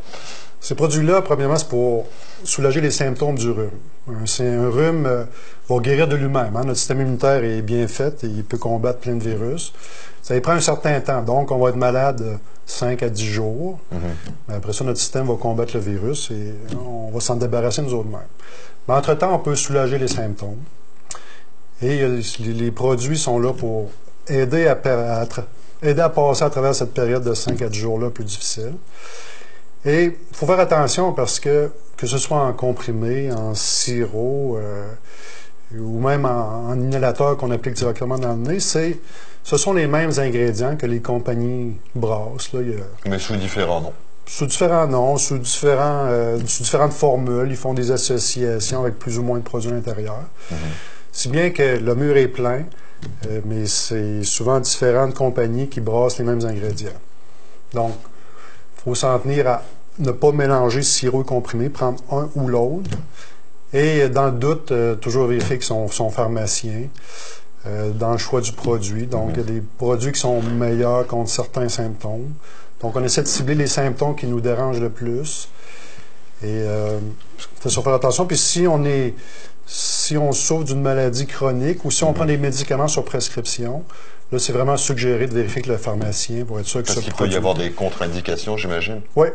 Ces 0.61 0.75
produits-là, 0.75 1.21
premièrement, 1.21 1.57
c'est 1.57 1.67
pour 1.67 2.05
soulager 2.43 2.81
les 2.81 2.91
symptômes 2.91 3.35
du 3.35 3.49
rhume. 3.49 3.71
Un- 4.07 4.25
C'est 4.27 4.47
un 4.47 4.69
rhume 4.69 5.05
euh, 5.07 5.23
va 5.67 5.79
guérir 5.79 6.07
de 6.07 6.15
lui-même. 6.15 6.55
hein. 6.55 6.63
Notre 6.63 6.77
système 6.77 7.01
immunitaire 7.01 7.43
est 7.43 7.61
bien 7.63 7.87
fait 7.87 8.23
et 8.23 8.27
il 8.27 8.43
peut 8.43 8.57
combattre 8.59 8.99
plein 8.99 9.15
de 9.15 9.23
virus. 9.23 9.73
Ça 10.21 10.35
y 10.35 10.41
prend 10.41 10.51
un 10.53 10.59
certain 10.59 10.99
temps. 11.01 11.23
Donc, 11.23 11.49
on 11.51 11.57
va 11.57 11.69
être 11.69 11.75
malade 11.77 12.37
5 12.67 13.01
à 13.01 13.09
10 13.09 13.25
jours. 13.25 13.79
Mais 14.47 14.53
après 14.55 14.71
ça, 14.73 14.83
notre 14.83 14.99
système 14.99 15.25
va 15.27 15.33
combattre 15.35 15.73
le 15.75 15.79
virus 15.81 16.29
et 16.31 16.53
on 16.79 17.09
va 17.11 17.19
s'en 17.19 17.35
débarrasser 17.35 17.81
nous 17.81 17.93
autres-mêmes. 17.95 18.21
Mais 18.87 18.93
entre-temps, 18.93 19.33
on 19.33 19.39
peut 19.39 19.55
soulager 19.55 19.97
les 19.97 20.07
symptômes. 20.07 20.57
Et 21.81 22.01
euh, 22.03 22.21
les, 22.39 22.71
produits 22.71 23.17
sont 23.17 23.39
là 23.39 23.51
pour 23.53 23.89
aider 24.27 24.67
à, 24.67 24.77
aider 25.81 26.01
à 26.01 26.09
passer 26.09 26.43
à 26.43 26.49
travers 26.51 26.75
cette 26.75 26.93
période 26.93 27.23
de 27.23 27.33
5 27.33 27.59
à 27.63 27.69
10 27.69 27.79
jours-là 27.79 28.11
plus 28.11 28.23
difficile. 28.25 28.73
Et 29.85 30.03
il 30.05 30.13
faut 30.35 30.45
faire 30.45 30.59
attention 30.59 31.11
parce 31.13 31.39
que, 31.39 31.71
que 31.97 32.05
ce 32.07 32.17
soit 32.17 32.37
en 32.39 32.53
comprimé, 32.53 33.31
en 33.31 33.53
sirop 33.55 34.57
euh, 34.59 34.87
ou 35.75 35.99
même 35.99 36.25
en, 36.25 36.67
en 36.69 36.79
inhalateur 36.79 37.37
qu'on 37.37 37.51
applique 37.51 37.75
directement 37.75 38.17
dans 38.19 38.33
le 38.33 38.41
nez, 38.41 38.59
c'est, 38.59 38.99
ce 39.43 39.57
sont 39.57 39.73
les 39.73 39.87
mêmes 39.87 40.11
ingrédients 40.17 40.75
que 40.75 40.85
les 40.85 40.99
compagnies 41.01 41.77
brassent. 41.95 42.53
Là. 42.53 42.59
Il 42.61 42.69
y 42.71 42.73
a- 42.73 43.09
Mais 43.09 43.17
sous 43.19 43.35
différents 43.37 43.81
noms. 43.81 43.93
sous 44.27 44.45
différents 44.45 44.87
noms, 44.87 45.17
sous, 45.17 45.37
différents, 45.39 46.05
euh, 46.09 46.37
sous 46.45 46.63
différentes 46.63 46.93
formules, 46.93 47.47
ils 47.49 47.57
font 47.57 47.73
des 47.73 47.89
associations 47.91 48.81
avec 48.81 48.99
plus 48.99 49.17
ou 49.17 49.23
moins 49.23 49.39
de 49.39 49.43
produits 49.43 49.71
à 49.71 49.73
l'intérieur. 49.73 50.19
Si 51.11 51.27
bien 51.27 51.49
que 51.49 51.77
le 51.77 51.95
mur 51.95 52.15
est 52.17 52.27
plein, 52.27 52.63
euh, 53.27 53.41
mais 53.45 53.65
c'est 53.65 54.23
souvent 54.23 54.59
différentes 54.59 55.15
compagnies 55.15 55.67
qui 55.67 55.81
brassent 55.81 56.19
les 56.19 56.23
mêmes 56.23 56.45
ingrédients. 56.45 56.91
Donc, 57.73 57.93
faut 58.83 58.95
s'en 58.95 59.17
tenir 59.19 59.47
à 59.47 59.63
ne 59.99 60.11
pas 60.11 60.31
mélanger 60.31 60.81
sirop 60.81 61.21
et 61.21 61.25
comprimé, 61.25 61.69
prendre 61.69 62.01
un 62.11 62.29
ou 62.35 62.47
l'autre. 62.47 62.89
Et 63.73 64.09
dans 64.09 64.25
le 64.25 64.31
doute, 64.31 64.71
euh, 64.71 64.95
toujours 64.95 65.27
vérifier 65.27 65.57
que 65.57 65.63
son, 65.63 65.87
son 65.87 66.09
pharmacien 66.09 66.87
euh, 67.67 67.91
dans 67.91 68.11
le 68.11 68.17
choix 68.17 68.41
du 68.41 68.51
produit. 68.51 69.07
Donc, 69.07 69.31
il 69.33 69.37
y 69.37 69.41
a 69.41 69.43
des 69.43 69.61
produits 69.77 70.11
qui 70.11 70.19
sont 70.19 70.41
meilleurs 70.41 71.07
contre 71.07 71.29
certains 71.29 71.69
symptômes. 71.69 72.33
Donc, 72.81 72.95
on 72.95 73.03
essaie 73.03 73.21
de 73.21 73.27
cibler 73.27 73.55
les 73.55 73.67
symptômes 73.67 74.15
qui 74.15 74.25
nous 74.25 74.41
dérangent 74.41 74.81
le 74.81 74.89
plus. 74.89 75.47
Et 76.43 76.47
euh, 76.47 76.99
faut 77.59 77.69
faire 77.69 77.93
attention. 77.93 78.25
Puis 78.25 78.37
si 78.37 78.67
on 78.67 78.83
est 78.83 79.13
si 79.67 80.17
on 80.17 80.31
souffre 80.33 80.65
d'une 80.65 80.81
maladie 80.81 81.27
chronique 81.27 81.85
ou 81.85 81.91
si 81.91 82.03
on 82.03 82.13
prend 82.13 82.25
des 82.25 82.37
médicaments 82.37 82.89
sur 82.89 83.05
prescription, 83.05 83.83
là, 84.31 84.39
c'est 84.39 84.53
vraiment 84.53 84.77
suggéré 84.77 85.27
de 85.27 85.33
vérifier 85.33 85.61
que 85.61 85.69
le 85.69 85.77
pharmacien 85.77 86.45
pour 86.45 86.59
être 86.59 86.65
sûr 86.65 86.81
que 86.81 86.87
Parce 86.87 86.99
ce 86.99 87.03
qu'il 87.03 87.13
peut 87.13 87.27
y 87.27 87.35
avoir 87.35 87.53
des 87.53 87.71
contre-indications, 87.71 88.57
j'imagine. 88.57 89.01
Oui, 89.15 89.27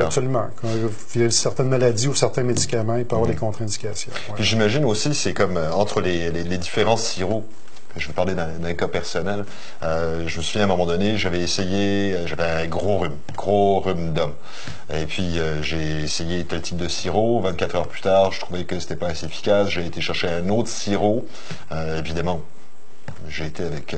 absolument. 0.00 0.46
Quand 0.60 0.68
il 1.14 1.22
y 1.22 1.24
a 1.24 1.30
certaines 1.30 1.68
maladies 1.68 2.08
ou 2.08 2.14
certains 2.14 2.42
médicaments, 2.42 2.96
il 2.96 3.04
peut 3.04 3.14
y 3.14 3.18
avoir 3.18 3.30
des 3.30 3.36
contre-indications. 3.36 4.12
ouais. 4.28 4.34
Puis 4.36 4.44
j'imagine 4.44 4.84
aussi, 4.84 5.14
c'est 5.14 5.32
comme 5.32 5.56
euh, 5.56 5.72
entre 5.72 6.00
les, 6.00 6.30
les- 6.30 6.44
les 6.44 6.58
différents 6.58 6.96
sirops. 6.96 7.44
Je 7.96 8.08
vais 8.08 8.12
parler 8.12 8.34
d'un 8.34 8.74
cas 8.74 8.88
personnel. 8.88 9.44
Euh, 9.84 10.24
je 10.26 10.38
me 10.38 10.42
souviens 10.42 10.62
à 10.62 10.64
un 10.64 10.66
moment 10.68 10.84
donné, 10.84 11.16
j'avais 11.16 11.38
essayé, 11.40 12.12
euh, 12.14 12.26
j'avais 12.26 12.42
un 12.42 12.66
gros 12.66 12.98
rhume, 12.98 13.14
gros 13.36 13.78
rhume 13.78 14.12
d'homme. 14.12 14.32
Et 14.92 15.06
puis 15.06 15.38
euh, 15.38 15.62
j'ai 15.62 16.02
essayé 16.02 16.44
tel 16.44 16.60
type 16.60 16.76
de 16.76 16.88
sirop. 16.88 17.40
24 17.42 17.76
heures 17.76 17.86
plus 17.86 18.00
tard, 18.00 18.32
je 18.32 18.40
trouvais 18.40 18.64
que 18.64 18.80
c'était 18.80 18.96
pas 18.96 19.06
assez 19.06 19.26
efficace. 19.26 19.68
J'ai 19.68 19.86
été 19.86 20.00
chercher 20.00 20.26
un 20.28 20.48
autre 20.48 20.68
sirop. 20.70 21.24
Euh, 21.70 22.00
évidemment, 22.00 22.40
j'ai 23.28 23.46
été 23.46 23.62
avec 23.62 23.94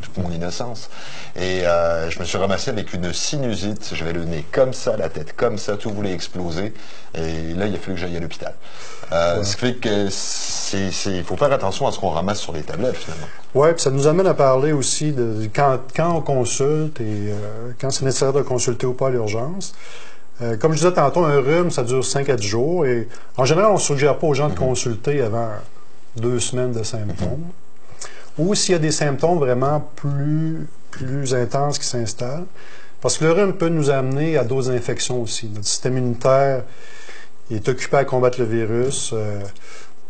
toute 0.00 0.16
mon 0.18 0.30
innocence. 0.30 0.90
Et 1.36 1.66
euh, 1.66 2.10
je 2.10 2.18
me 2.18 2.24
suis 2.24 2.38
ramassé 2.38 2.70
avec 2.70 2.92
une 2.92 3.12
sinusite. 3.12 3.92
J'avais 3.94 4.12
le 4.12 4.24
nez 4.24 4.44
comme 4.52 4.72
ça, 4.72 4.96
la 4.96 5.08
tête 5.08 5.34
comme 5.36 5.58
ça, 5.58 5.76
tout 5.76 5.90
voulait 5.90 6.12
exploser. 6.12 6.74
Et 7.14 7.54
là, 7.54 7.66
il 7.66 7.74
a 7.74 7.78
fallu 7.78 7.94
que 7.94 8.00
j'aille 8.00 8.16
à 8.16 8.20
l'hôpital. 8.20 8.54
Euh, 9.12 9.42
Ce 9.42 9.56
qui 9.56 9.66
fait 9.66 9.74
que 9.74 10.08
il 11.08 11.24
faut 11.24 11.36
faire 11.36 11.52
attention 11.52 11.86
à 11.86 11.92
ce 11.92 11.98
qu'on 11.98 12.10
ramasse 12.10 12.38
sur 12.38 12.52
les 12.52 12.62
tablettes, 12.62 12.96
finalement. 12.96 13.26
Oui, 13.54 13.72
puis 13.72 13.82
ça 13.82 13.90
nous 13.90 14.06
amène 14.06 14.26
à 14.26 14.34
parler 14.34 14.72
aussi 14.72 15.12
de 15.12 15.48
quand, 15.52 15.78
quand 15.94 16.14
on 16.14 16.20
consulte 16.20 17.00
et 17.00 17.04
euh, 17.30 17.72
quand 17.80 17.90
c'est 17.90 18.04
nécessaire 18.04 18.32
de 18.32 18.42
consulter 18.42 18.86
ou 18.86 18.92
pas 18.92 19.08
à 19.08 19.10
l'urgence. 19.10 19.74
Euh, 20.42 20.56
comme 20.56 20.72
je 20.72 20.78
disais 20.78 20.92
tantôt, 20.92 21.24
un 21.24 21.40
rhume, 21.40 21.70
ça 21.70 21.82
dure 21.82 22.04
5 22.04 22.28
à 22.28 22.36
10 22.36 22.46
jours 22.46 22.86
et 22.86 23.08
en 23.36 23.44
général, 23.44 23.72
on 23.72 23.74
ne 23.74 23.80
suggère 23.80 24.16
pas 24.16 24.26
aux 24.26 24.34
gens 24.34 24.48
de 24.48 24.58
consulter 24.58 25.20
avant 25.20 25.48
deux 26.16 26.38
semaines 26.40 26.72
de 26.72 26.82
symptômes. 26.82 27.44
Ou 28.38 28.54
s'il 28.54 28.72
y 28.72 28.76
a 28.76 28.78
des 28.78 28.90
symptômes 28.90 29.38
vraiment 29.38 29.80
plus, 29.96 30.68
plus 30.90 31.34
intenses 31.34 31.78
qui 31.78 31.86
s'installent. 31.86 32.46
Parce 33.00 33.18
que 33.18 33.24
le 33.24 33.32
rhume 33.32 33.54
peut 33.54 33.68
nous 33.68 33.90
amener 33.90 34.36
à 34.36 34.44
d'autres 34.44 34.70
infections 34.70 35.22
aussi. 35.22 35.48
Notre 35.48 35.66
système 35.66 35.96
immunitaire 35.96 36.64
est 37.50 37.68
occupé 37.68 37.96
à 37.96 38.04
combattre 38.04 38.40
le 38.40 38.46
virus. 38.46 39.10
euh, 39.12 39.40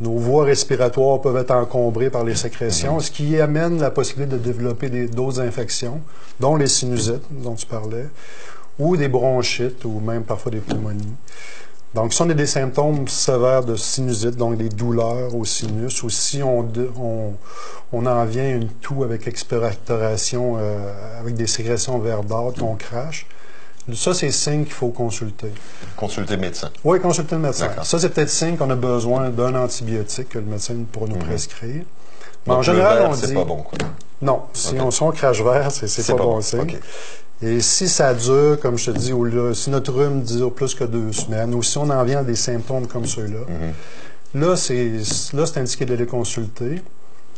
nos 0.00 0.16
voies 0.16 0.44
respiratoires 0.44 1.20
peuvent 1.20 1.36
être 1.36 1.50
encombrées 1.50 2.08
par 2.08 2.24
les 2.24 2.34
sécrétions, 2.34 3.00
ce 3.00 3.10
qui 3.10 3.38
amène 3.38 3.78
la 3.80 3.90
possibilité 3.90 4.36
de 4.36 4.38
développer 4.38 4.88
d'autres 5.08 5.40
infections, 5.40 6.00
dont 6.40 6.56
les 6.56 6.68
sinusites 6.68 7.22
dont 7.30 7.54
tu 7.54 7.66
parlais, 7.66 8.06
ou 8.78 8.96
des 8.96 9.08
bronchites, 9.08 9.84
ou 9.84 10.00
même 10.00 10.22
parfois 10.22 10.52
des 10.52 10.60
pneumonies. 10.60 11.16
Donc, 11.94 12.14
si 12.14 12.22
on 12.22 12.30
a 12.30 12.34
des 12.34 12.46
symptômes 12.46 13.08
sévères 13.08 13.64
de 13.64 13.74
sinusite, 13.74 14.36
donc 14.36 14.56
des 14.56 14.68
douleurs 14.68 15.34
au 15.34 15.44
sinus, 15.44 16.02
ou 16.04 16.10
si 16.10 16.42
on, 16.42 16.68
on, 16.96 17.32
on 17.92 18.06
en 18.06 18.24
vient 18.24 18.44
à 18.44 18.48
une 18.48 18.68
toux 18.68 19.02
avec 19.02 19.26
expectoration, 19.26 20.56
euh, 20.58 21.20
avec 21.20 21.34
des 21.34 21.48
sécrétions 21.48 21.98
verdâtres, 21.98 22.60
qu'on 22.60 22.76
crache, 22.76 23.26
ça, 23.94 24.14
c'est 24.14 24.30
signe 24.30 24.64
qu'il 24.64 24.72
faut 24.72 24.90
consulter. 24.90 25.52
Consulter 25.96 26.36
le 26.36 26.42
médecin. 26.42 26.70
Oui, 26.84 27.00
consulter 27.00 27.34
le 27.34 27.40
médecin. 27.40 27.70
Ça, 27.82 27.98
c'est 27.98 28.10
peut-être 28.10 28.30
signe 28.30 28.56
qu'on 28.56 28.70
a 28.70 28.76
besoin 28.76 29.30
d'un 29.30 29.54
antibiotique 29.56 30.28
que 30.28 30.38
le 30.38 30.44
médecin 30.44 30.74
pourra 30.92 31.08
nous 31.08 31.16
prescrire. 31.16 31.82
Mais 32.46 32.54
en 32.54 32.62
général, 32.62 33.00
le 33.00 33.04
on 33.06 33.14
c'est 33.14 33.26
dit... 33.28 33.34
pas 33.34 33.44
bon. 33.44 33.62
Quoi. 33.62 33.78
Non, 34.22 34.42
si 34.52 34.78
on, 34.78 34.90
si 34.90 35.02
on 35.02 35.10
crache 35.10 35.42
vert, 35.42 35.70
c'est 35.72 36.06
pas, 36.06 36.22
bon 36.22 36.40
signe. 36.40 36.78
Et 37.42 37.60
si 37.60 37.88
ça 37.88 38.12
dure, 38.12 38.58
comme 38.60 38.76
je 38.76 38.90
te 38.90 38.98
dis, 38.98 39.12
ou 39.12 39.54
si 39.54 39.70
notre 39.70 39.92
rhume 39.92 40.22
dure 40.22 40.52
plus 40.52 40.74
que 40.74 40.84
deux 40.84 41.12
semaines, 41.12 41.54
ou 41.54 41.62
si 41.62 41.78
on 41.78 41.88
en 41.88 42.04
vient 42.04 42.18
à 42.18 42.22
des 42.22 42.36
symptômes 42.36 42.86
comme 42.86 43.06
ceux-là, 43.06 43.46
là, 44.34 44.56
c'est 44.56 44.90
là, 45.32 45.46
c'est 45.46 45.58
indiqué 45.60 45.86
d'aller 45.86 46.06
consulter. 46.06 46.82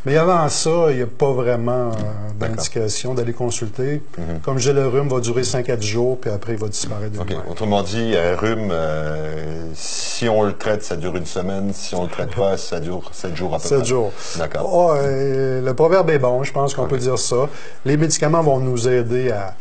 Mais 0.05 0.17
avant 0.17 0.49
ça, 0.49 0.87
il 0.91 0.97
n'y 0.97 1.03
a 1.03 1.07
pas 1.07 1.31
vraiment 1.31 1.91
euh, 1.91 1.93
d'indication 2.41 3.15
d'aller 3.15 3.33
consulter. 3.33 4.03
Mhm. 4.19 4.41
Comme 4.45 4.59
je 4.59 4.71
dis, 4.71 4.75
le 4.75 4.89
rhume 4.89 5.09
va 5.09 5.21
durer 5.21 5.45
5 5.45 5.69
à 5.71 5.77
10 5.77 5.87
jours, 5.87 6.19
puis 6.21 6.29
après, 6.29 6.55
il 6.55 6.59
va 6.59 6.67
disparaître 6.67 7.13
de 7.13 7.21
OK. 7.21 7.29
lui-même. 7.29 7.45
Autrement 7.49 7.85
dit, 7.85 8.17
un 8.17 8.37
rhume, 8.37 8.71
euh, 8.73 9.67
si 9.75 10.29
on 10.29 10.43
le 10.43 10.55
traite, 10.55 10.83
ça 10.83 10.97
dure 10.97 11.17
une 11.17 11.27
semaine. 11.27 11.71
Si 11.73 11.95
on 11.95 12.03
le 12.03 12.09
traite 12.09 12.35
pas, 12.35 12.57
ça 12.57 12.81
dure 12.81 13.11
sept 13.13 13.37
jours 13.37 13.55
à 13.55 13.59
peu 13.59 13.69
7 13.69 13.79
près. 13.79 13.87
jours. 13.87 14.13
D'accord. 14.39 14.91
Ah, 14.91 14.97
euh, 14.97 15.63
le 15.65 15.75
proverbe 15.75 16.11
est 16.11 16.19
bon, 16.19 16.43
je 16.43 16.53
pense 16.53 16.75
qu'on 16.75 16.89
peut 16.89 16.99
dire 16.99 17.19
ça. 17.19 17.49
Les 17.85 17.97
médicaments 17.97 18.43
vont 18.43 18.59
nous 18.59 18.89
aider 18.89 19.31
à, 19.31 19.55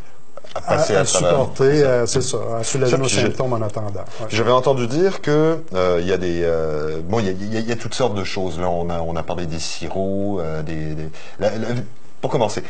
À 0.54 0.58
à, 0.58 0.60
passer 0.76 0.94
à 0.96 1.00
à, 1.00 1.04
travers. 1.04 1.30
supporter, 1.30 1.82
euh, 1.82 2.06
c'est 2.06 2.20
ça, 2.20 2.36
à 2.58 2.62
soulager 2.64 2.98
nos 2.98 3.08
symptômes 3.08 3.52
en 3.54 3.62
attendant. 3.62 4.00
Ouais. 4.20 4.26
J'avais 4.28 4.50
entendu 4.50 4.86
dire 4.86 5.22
que 5.22 5.62
euh, 5.72 5.98
il 6.02 6.06
y 6.06 6.12
a 6.12 6.18
des 6.18 6.42
euh, 6.44 7.00
bon 7.02 7.20
il 7.20 7.26
y 7.26 7.56
a, 7.56 7.60
y 7.60 7.70
y 7.70 7.76
toutes 7.76 7.94
sortes 7.94 8.14
de 8.14 8.24
choses 8.24 8.58
là 8.60 8.68
on 8.68 8.90
a 8.90 9.00
on 9.00 9.16
a 9.16 9.22
parlé 9.22 9.46
des 9.46 9.58
sirops 9.58 10.42
des, 10.66 10.94
des- 10.94 11.08
la- 11.38 11.56
la- 11.56 11.68
pour 12.20 12.30
commencer 12.30 12.62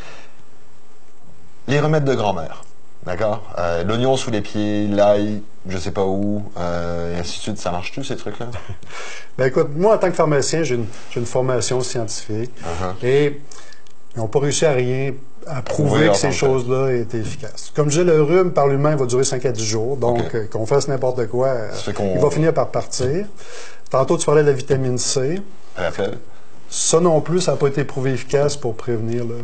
les 1.68 1.80
remèdes 1.80 2.04
de 2.04 2.14
grand-mère 2.14 2.62
d'accord? 3.04 3.42
L'oignon 3.84 4.16
sous 4.16 4.30
les 4.30 4.42
pieds 4.42 4.86
l'ail 4.86 5.42
je 5.68 5.76
sais 5.78 5.90
pas 5.92 6.04
où 6.04 6.44
et 6.56 7.18
ainsi 7.18 7.38
de 7.38 7.42
suite 7.42 7.58
ça 7.58 7.70
marche 7.72 7.90
tu 7.92 8.04
ces 8.04 8.16
trucs 8.16 8.38
là 8.38 8.46
Ben 9.38 9.46
écoute, 9.46 9.68
moi, 9.74 9.94
en 9.94 9.98
tant 9.98 10.08
que 10.10 10.14
pharmacien, 10.16 10.62
j'ai 10.62 10.74
une, 10.74 10.86
une 11.16 11.24
formation 11.26 11.80
scientifique 11.80 12.50
Uh-huh. 12.62 13.06
et 13.06 13.40
ils 14.14 14.20
n'ont 14.20 14.28
pas 14.28 14.40
réussi 14.40 14.66
à 14.66 14.72
rien 14.72 15.12
à 15.46 15.62
Prouver 15.62 16.08
que 16.08 16.16
ces 16.16 16.32
choses-là 16.32 16.92
étaient 16.92 17.18
efficaces. 17.18 17.72
Comme 17.74 17.90
je 17.90 18.02
dis, 18.02 18.06
le 18.06 18.22
rhume 18.22 18.52
par 18.52 18.68
lui-même 18.68 18.96
va 18.96 19.06
durer 19.06 19.24
5 19.24 19.44
à 19.44 19.52
10 19.52 19.64
jours, 19.64 19.96
donc 19.96 20.34
euh, 20.34 20.46
qu'on 20.46 20.66
fasse 20.66 20.88
n'importe 20.88 21.26
quoi, 21.26 21.48
euh, 21.48 21.70
il 22.14 22.20
va 22.20 22.30
finir 22.30 22.54
par 22.54 22.68
partir. 22.68 23.26
Tantôt, 23.90 24.16
tu 24.16 24.26
parlais 24.26 24.42
de 24.42 24.48
la 24.48 24.52
vitamine 24.52 24.98
C. 24.98 25.42
Ça 26.70 27.00
non 27.00 27.20
plus, 27.20 27.40
ça 27.40 27.52
n'a 27.52 27.56
pas 27.58 27.66
été 27.66 27.84
prouvé 27.84 28.12
efficace 28.12 28.56
pour 28.56 28.74
prévenir 28.76 29.24
le, 29.24 29.36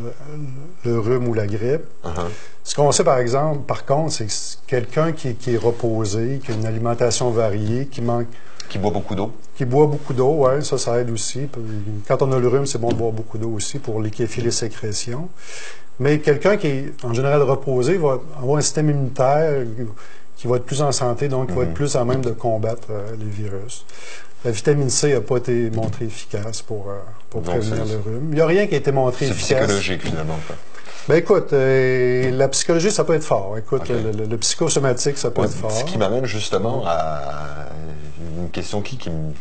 le 0.85 0.99
rhume 0.99 1.29
ou 1.29 1.35
la 1.35 1.47
grippe. 1.47 1.83
Uh-huh. 2.05 2.29
Ce 2.65 2.75
qu'on 2.75 2.91
sait, 2.93 3.05
par 3.05 3.19
exemple, 3.19 3.61
par 3.67 3.85
contre, 3.85 4.13
c'est 4.13 4.27
que 4.27 4.33
quelqu'un 4.67 5.13
qui, 5.13 5.35
qui 5.35 5.55
est 5.55 5.59
reposé, 5.59 6.41
qui 6.43 6.53
a 6.53 6.55
une 6.55 6.65
alimentation 6.65 7.31
variée, 7.31 7.87
qui 7.87 8.01
manque 8.01 8.29
qui 8.69 8.79
boit 8.79 8.91
beaucoup 8.91 9.15
d'eau 9.15 9.33
qui 9.57 9.65
boit 9.65 9.87
beaucoup 9.87 10.13
d'eau, 10.15 10.35
ouais, 10.35 10.63
ça, 10.63 10.79
ça 10.79 11.01
aide 11.01 11.11
aussi. 11.11 11.49
Quand 12.07 12.23
on 12.23 12.31
a 12.33 12.39
le 12.39 12.47
rhume, 12.49 12.67
c'est 12.67 12.79
bon 12.79 12.91
de 12.91 12.95
boire 12.95 13.11
beaucoup 13.13 13.37
d'eau 13.39 13.51
aussi 13.51 13.79
pour 13.81 14.01
liquéfier 14.01 14.43
les 14.45 14.51
sécrétions. 14.53 15.29
Mais 15.99 16.21
quelqu'un 16.21 16.57
qui 16.57 16.69
est 16.69 16.93
en 17.05 17.13
général 17.13 17.43
reposé 17.43 17.97
va 17.97 18.21
avoir 18.41 18.59
un 18.59 18.61
système 18.61 18.89
immunitaire 18.91 19.65
qui 20.37 20.47
va 20.47 20.57
être 20.57 20.65
plus 20.65 20.81
en 20.81 20.93
santé, 20.93 21.27
donc 21.29 21.49
qui 21.49 21.57
va 21.57 21.65
être 21.65 21.75
plus 21.75 21.97
à 21.97 22.05
même 22.05 22.21
de 22.21 22.31
combattre 22.31 22.87
euh, 22.91 23.17
les 23.19 23.25
virus. 23.29 23.85
La 24.45 24.53
vitamine 24.53 24.89
C 24.91 25.13
n'a 25.13 25.21
pas 25.21 25.39
été 25.39 25.69
montrée 25.71 26.05
efficace 26.05 26.63
pour, 26.63 26.87
euh, 26.89 26.99
pour 27.31 27.43
prévenir 27.43 27.85
c'est- 27.85 27.93
le 27.95 27.99
rhume. 27.99 28.29
Il 28.31 28.35
n'y 28.37 28.41
a 28.41 28.47
rien 28.47 28.69
qui 28.69 28.75
a 28.77 28.79
été 28.79 28.93
montré 28.93 29.27
c'est 29.27 29.33
efficace. 29.33 29.63
psychologique 29.65 30.03
finalement 30.07 30.39
quoi. 30.47 30.55
Ben 31.09 31.17
écoute, 31.17 31.53
euh, 31.55 32.31
la 32.33 32.49
psychologie, 32.49 32.91
ça 32.91 33.03
peut 33.05 33.15
être 33.15 33.25
fort. 33.25 33.57
Écoute, 33.57 33.89
le, 33.89 34.13
le- 34.13 34.27
le 34.27 34.37
psychosomatique, 34.37 35.17
ça 35.17 35.31
peut 35.31 35.41
Ouais, 35.41 35.47
être 35.47 35.55
fort. 35.55 35.71
Ce 35.71 35.85
qui 35.85 35.97
m'amène 35.97 36.27
justement 36.27 36.85
à 36.87 37.67
une 38.37 38.51
question 38.51 38.83
qui, 38.83 38.99
qui, 38.99 39.09
me, 39.09 39.33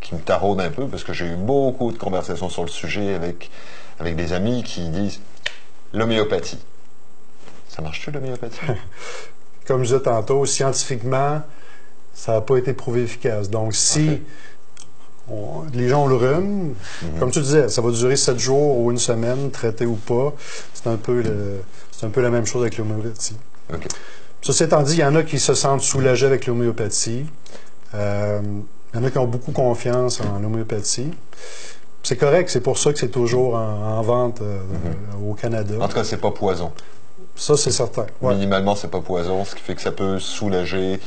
qui 0.00 0.14
me 0.14 0.20
taraude 0.20 0.60
un 0.60 0.68
peu, 0.70 0.86
parce 0.86 1.02
que 1.02 1.14
j'ai 1.14 1.24
eu 1.26 1.36
beaucoup 1.36 1.92
de 1.92 1.98
conversations 1.98 2.50
sur 2.50 2.62
le 2.62 2.68
sujet 2.68 3.14
avec, 3.14 3.50
avec 4.00 4.16
des 4.16 4.34
amis 4.34 4.62
qui 4.64 4.86
disent 4.90 5.20
l'homéopathie. 5.94 6.58
Ça 7.68 7.80
marche-tu 7.80 8.10
l'homéopathie? 8.10 8.60
comme 9.66 9.84
je 9.84 9.94
disais 9.94 10.00
tantôt, 10.02 10.44
scientifiquement, 10.44 11.40
ça 12.12 12.32
n'a 12.32 12.40
pas 12.42 12.58
été 12.58 12.74
prouvé 12.74 13.02
efficace. 13.04 13.48
Donc, 13.48 13.74
si 13.74 14.20
on- 15.30 15.62
les 15.72 15.88
gens 15.88 16.04
ont 16.04 16.08
le 16.08 16.16
rhume, 16.16 16.74
comme 17.18 17.30
tu 17.30 17.40
disais, 17.40 17.68
ça 17.68 17.80
va 17.82 17.90
durer 17.90 18.16
sept 18.16 18.38
jours 18.38 18.78
ou 18.78 18.90
une 18.90 18.98
semaine, 18.98 19.50
traité 19.50 19.86
ou 19.86 19.94
pas, 19.94 20.32
c'est 20.74 20.88
un 20.88 20.96
peu 20.96 21.22
le- 21.22 21.62
c'est 21.90 22.06
un 22.06 22.10
peu 22.10 22.20
la 22.20 22.30
même 22.30 22.46
chose 22.46 22.62
avec 22.62 22.78
l'homéopathie. 22.78 23.36
OK. 23.72 23.86
Ceci 24.40 24.64
étant 24.64 24.82
dit, 24.82 24.94
il 24.94 24.98
y 25.00 25.04
en 25.04 25.14
a 25.14 25.22
qui 25.22 25.38
se 25.38 25.54
sentent 25.54 25.82
soulagés 25.82 26.26
avec 26.26 26.46
l'homéopathie. 26.46 27.26
Euh, 27.94 28.40
il 28.92 28.98
y 29.00 29.02
en 29.02 29.06
a 29.06 29.10
qui 29.10 29.18
ont 29.18 29.26
beaucoup 29.26 29.52
confiance 29.52 30.20
en 30.20 30.40
l'homéopathie. 30.40 31.10
C'est 32.02 32.16
correct, 32.16 32.50
c'est 32.50 32.60
pour 32.60 32.78
ça 32.78 32.92
que 32.92 32.98
c'est 32.98 33.10
toujours 33.10 33.54
en, 33.54 33.98
en 33.98 34.02
vente 34.02 34.40
euh, 34.42 34.58
au 35.24 35.34
Canada. 35.34 35.76
En 35.80 35.86
tout 35.86 35.94
cas, 35.94 36.02
c'est 36.04 36.16
pas 36.16 36.32
poison. 36.32 36.72
Ça, 37.36 37.56
c'est 37.56 37.70
certain. 37.70 38.06
Ouais. 38.20 38.34
Minimalement, 38.34 38.74
c'est 38.74 38.90
pas 38.90 39.00
poison, 39.00 39.44
ce 39.44 39.54
qui 39.54 39.62
fait 39.62 39.74
que 39.76 39.80
ça 39.80 39.92
peut 39.92 40.18
soulager 40.18 40.98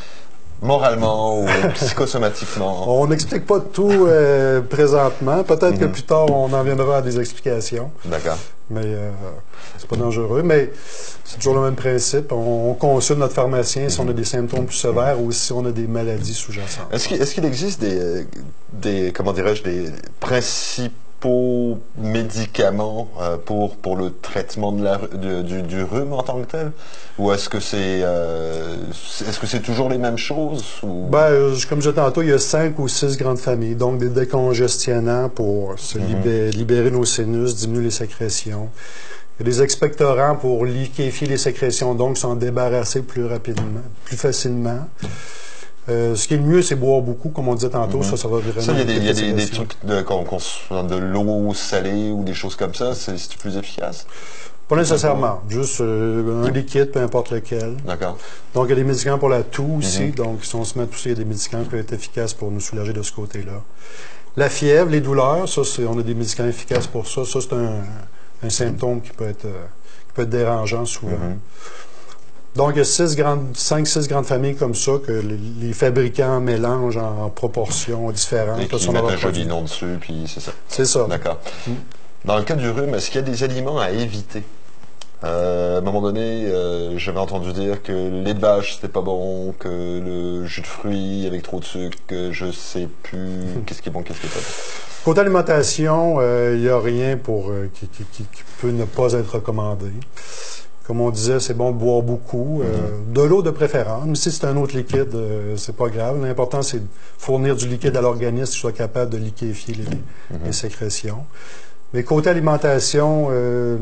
moralement 0.61 1.41
ou 1.41 1.45
psychosomatiquement. 1.75 2.99
On 3.01 3.07
n'explique 3.07 3.45
pas 3.45 3.59
tout 3.59 4.05
euh, 4.07 4.61
présentement. 4.61 5.43
Peut-être 5.43 5.73
Mhm. 5.73 5.79
que 5.79 5.85
plus 5.85 6.03
tard, 6.03 6.29
on 6.31 6.51
en 6.53 6.63
viendra 6.63 6.97
à 6.97 7.01
des 7.01 7.19
explications. 7.19 7.91
D'accord. 8.05 8.37
Mais 8.69 8.81
euh, 8.83 9.11
c'est 9.77 9.87
pas 9.87 9.95
dangereux. 9.95 10.41
Mais 10.43 10.71
c'est 11.23 11.37
toujours 11.37 11.55
le 11.55 11.61
même 11.61 11.75
principe. 11.75 12.31
On, 12.31 12.71
on 12.71 12.73
consulte 12.73 13.19
notre 13.19 13.33
pharmacien 13.33 13.89
si 13.89 13.99
on 13.99 14.09
a 14.09 14.13
des 14.13 14.23
symptômes 14.23 14.65
plus 14.65 14.75
sévères 14.77 15.19
ou 15.21 15.31
si 15.31 15.51
on 15.53 15.65
a 15.65 15.71
des 15.71 15.87
maladies 15.87 16.33
sous-jacentes. 16.33 16.87
Est-ce 16.91 17.33
qu'il, 17.35 17.45
existe 17.45 17.79
des, 17.81 18.25
des 18.73 19.11
comment 19.11 19.33
dirais-je, 19.33 19.63
des 19.63 19.91
principaux 21.19 21.79
médicaments 21.97 23.07
euh, 23.21 23.37
pour, 23.37 23.75
pour 23.75 23.95
le 23.95 24.11
traitement 24.21 24.71
de 24.71 24.83
la, 24.83 24.97
de- 24.97 25.41
du, 25.41 25.61
du 25.61 25.83
rhume 25.83 26.13
en 26.13 26.23
tant 26.23 26.39
que 26.41 26.45
tel? 26.51 26.71
Ou 27.17 27.31
est-ce 27.31 27.47
que 27.47 27.59
c'est, 27.59 28.01
euh, 28.03 28.75
est-ce 28.91 29.39
que 29.39 29.47
c'est 29.47 29.61
toujours 29.61 29.89
les 29.89 29.97
mêmes 29.97 30.17
choses 30.17 30.65
ou... 30.83 31.07
Ben, 31.09 31.29
euh, 31.31 31.55
comme 31.69 31.81
je 31.81 31.89
disais 31.89 32.01
tantôt, 32.01 32.21
il 32.21 32.29
y 32.29 32.33
a 32.33 32.39
cinq 32.39 32.77
ou 32.79 32.87
six 32.87 33.17
grandes 33.17 33.39
familles. 33.39 33.75
Donc, 33.75 33.99
des 33.99 34.09
décongestionnants 34.09 35.29
pour 35.29 35.75
se 35.79 35.97
libé- 35.97 36.51
libérer 36.51 36.91
nos 36.91 37.05
sinus, 37.05 37.55
diminuer 37.55 37.85
les 37.85 37.91
sécrétions. 37.91 38.69
Il 39.39 39.45
y 39.45 39.49
a 39.49 39.51
des 39.51 39.61
expectorants 39.61 40.35
pour 40.35 40.65
liquéfier 40.65 41.27
les 41.27 41.37
sécrétions, 41.37 41.93
donc 41.95 42.17
s'en 42.17 42.35
débarrasser 42.35 43.01
plus 43.01 43.25
rapidement, 43.25 43.81
plus 44.05 44.17
facilement. 44.17 44.87
Euh, 45.87 46.15
ce 46.15 46.27
qui 46.27 46.33
est 46.33 46.37
le 46.37 46.43
mieux, 46.43 46.61
c'est 46.63 46.75
boire 46.75 47.01
beaucoup, 47.01 47.29
comme 47.29 47.47
on 47.47 47.55
disait 47.55 47.69
tantôt. 47.69 48.01
Ça, 48.01 48.17
ça 48.17 48.27
va 48.27 48.37
vraiment. 48.39 48.61
Ça, 48.61 48.71
il 48.71 48.79
y 48.79 48.81
a 48.81 48.85
des, 48.85 48.95
il 48.95 49.03
y 49.03 49.09
a 49.09 49.13
des, 49.13 49.33
des 49.33 49.41
sécrétions. 49.45 49.65
trucs 49.65 49.85
de, 49.85 50.87
de 50.87 50.95
l'eau 50.95 51.53
salée 51.53 52.09
ou 52.11 52.23
des 52.23 52.33
choses 52.33 52.55
comme 52.55 52.73
ça, 52.73 52.95
c'est, 52.95 53.15
plus 53.37 53.55
efficace. 53.57 54.07
Pas 54.67 54.77
nécessairement. 54.77 55.41
Juste 55.47 55.81
euh, 55.81 56.43
un 56.43 56.49
liquide, 56.49 56.91
peu 56.91 56.99
importe 56.99 57.29
lequel. 57.29 57.77
D'accord. 57.85 58.17
Donc, 58.55 58.65
il 58.65 58.69
y 58.69 58.73
a 58.73 58.75
des 58.77 58.83
médicaments 58.83 59.19
pour 59.19 59.29
la 59.29 59.43
toux 59.43 59.75
aussi. 59.77 60.05
Mhm. 60.05 60.11
Donc, 60.11 60.43
si 60.43 60.55
on 60.55 60.63
se 60.63 60.75
met 60.77 60.85
à 60.85 60.87
tousser, 60.87 61.09
il 61.09 61.11
y 61.11 61.15
a 61.15 61.23
des 61.23 61.25
médicaments 61.25 61.63
qui 61.63 61.69
peuvent 61.69 61.79
être 61.81 61.93
efficaces 61.93 62.33
pour 62.33 62.49
nous 62.49 62.59
soulager 62.59 62.91
de 62.93 63.03
ce 63.03 63.11
côté-là. 63.11 63.61
La 64.37 64.49
fièvre, 64.49 64.89
les 64.89 65.01
douleurs, 65.01 65.47
ça, 65.47 65.61
on 65.87 65.99
a 65.99 66.01
des 66.01 66.15
médicaments 66.15 66.49
efficaces 66.49 66.87
pour 66.87 67.07
ça. 67.07 67.25
Ça, 67.25 67.39
c'est 67.41 67.53
un, 67.53 67.83
un 68.41 68.49
symptôme 68.49 69.01
qui 69.01 69.11
peut 69.11 69.27
être, 69.29 69.45
euh, 69.45 69.65
qui 70.07 70.13
peut 70.15 70.23
être 70.23 70.29
dérangeant 70.29 70.85
souvent. 70.85 71.11
Mhm. 71.11 71.37
Donc, 72.55 72.71
il 72.75 72.77
y 72.77 72.81
a 72.81 72.85
six 72.85 73.15
grandes, 73.15 73.55
cinq, 73.55 73.85
six 73.85 74.07
grandes 74.07 74.25
familles 74.25 74.55
comme 74.55 74.75
ça 74.75 74.93
que 75.05 75.11
les, 75.11 75.37
les 75.67 75.73
fabricants 75.73 76.39
mélangent 76.39 76.97
en, 76.97 77.29
proportions 77.29 78.09
différentes. 78.11 78.61
Et 78.61 78.67
qui 78.67 78.89
mettent 78.91 79.03
un 79.03 79.17
joli 79.17 79.45
nom 79.45 79.61
dessus, 79.61 79.97
puis 79.99 80.23
c'est 80.33 80.39
ça. 80.39 80.51
C'est 80.69 80.85
ça. 80.85 81.05
D'accord. 81.09 81.39
Dans 82.23 82.37
le 82.37 82.43
cas 82.43 82.55
du 82.55 82.69
rhume, 82.69 82.95
est-ce 82.95 83.07
qu'il 83.11 83.19
y 83.21 83.23
a 83.23 83.27
des 83.27 83.43
aliments 83.43 83.77
à 83.79 83.91
éviter? 83.91 84.43
Euh, 85.23 85.75
À 85.75 85.77
un 85.79 85.81
moment 85.81 86.01
donné, 86.01 86.45
euh, 86.45 86.97
j'avais 86.97 87.19
entendu 87.19 87.51
dire 87.51 87.83
que 87.83 87.91
le 87.91 88.21
lait 88.21 88.33
de 88.33 88.39
vache, 88.39 88.75
c'était 88.75 88.87
pas 88.87 89.01
bon, 89.01 89.53
que 89.59 89.67
le 89.67 90.45
jus 90.45 90.61
de 90.61 90.67
fruits 90.67 91.25
avec 91.27 91.43
trop 91.43 91.59
de 91.59 91.65
sucre, 91.65 91.97
que 92.07 92.31
je 92.31 92.51
sais 92.51 92.87
plus 93.03 93.19
qu'est-ce 93.65 93.81
qui 93.81 93.89
est 93.89 93.91
bon, 93.91 94.01
qu'est-ce 94.01 94.19
qui 94.21 94.27
est 94.27 94.29
pas 94.29 94.39
bon? 94.39 94.45
Côté 95.03 95.19
alimentation, 95.21 96.17
euh, 96.19 96.53
il 96.55 96.61
n'y 96.61 96.69
a 96.69 96.79
rien 96.79 97.17
pour, 97.17 97.51
qui- 97.73 97.87
qui 97.87 98.25
peut 98.61 98.71
ne 98.71 98.85
pas 98.85 99.13
être 99.13 99.35
recommandé. 99.35 99.87
Comme 100.87 101.01
on 101.01 101.09
disait, 101.09 101.39
c'est 101.39 101.55
bon 101.55 101.71
de 101.71 101.77
boire 101.77 102.03
beaucoup, 102.03 102.61
euh, 102.61 102.67
de 103.11 103.21
l'eau 103.21 103.41
de 103.41 103.49
préférence. 103.49 104.03
Mais 104.05 104.13
si 104.15 104.31
c'est 104.31 104.45
un 104.45 104.55
autre 104.55 104.75
liquide, 104.77 105.15
euh, 105.15 105.57
c'est 105.57 105.75
pas 105.75 105.89
grave. 105.89 106.23
L'important, 106.23 106.61
c'est 106.61 106.79
de 106.79 106.85
fournir 107.17 107.55
du 107.55 107.67
liquide 107.67 107.97
à 107.97 108.01
l'organisme 108.01 108.51
qui 108.53 108.59
soit 108.59 108.71
capable 108.71 109.09
de 109.11 109.17
liquéfier 109.17 109.73
les, 109.75 110.37
les 110.45 110.51
sécrétions. 110.53 111.25
Mais 111.93 112.03
côté 112.03 112.29
alimentation, 112.29 113.29
euh, 113.31 113.77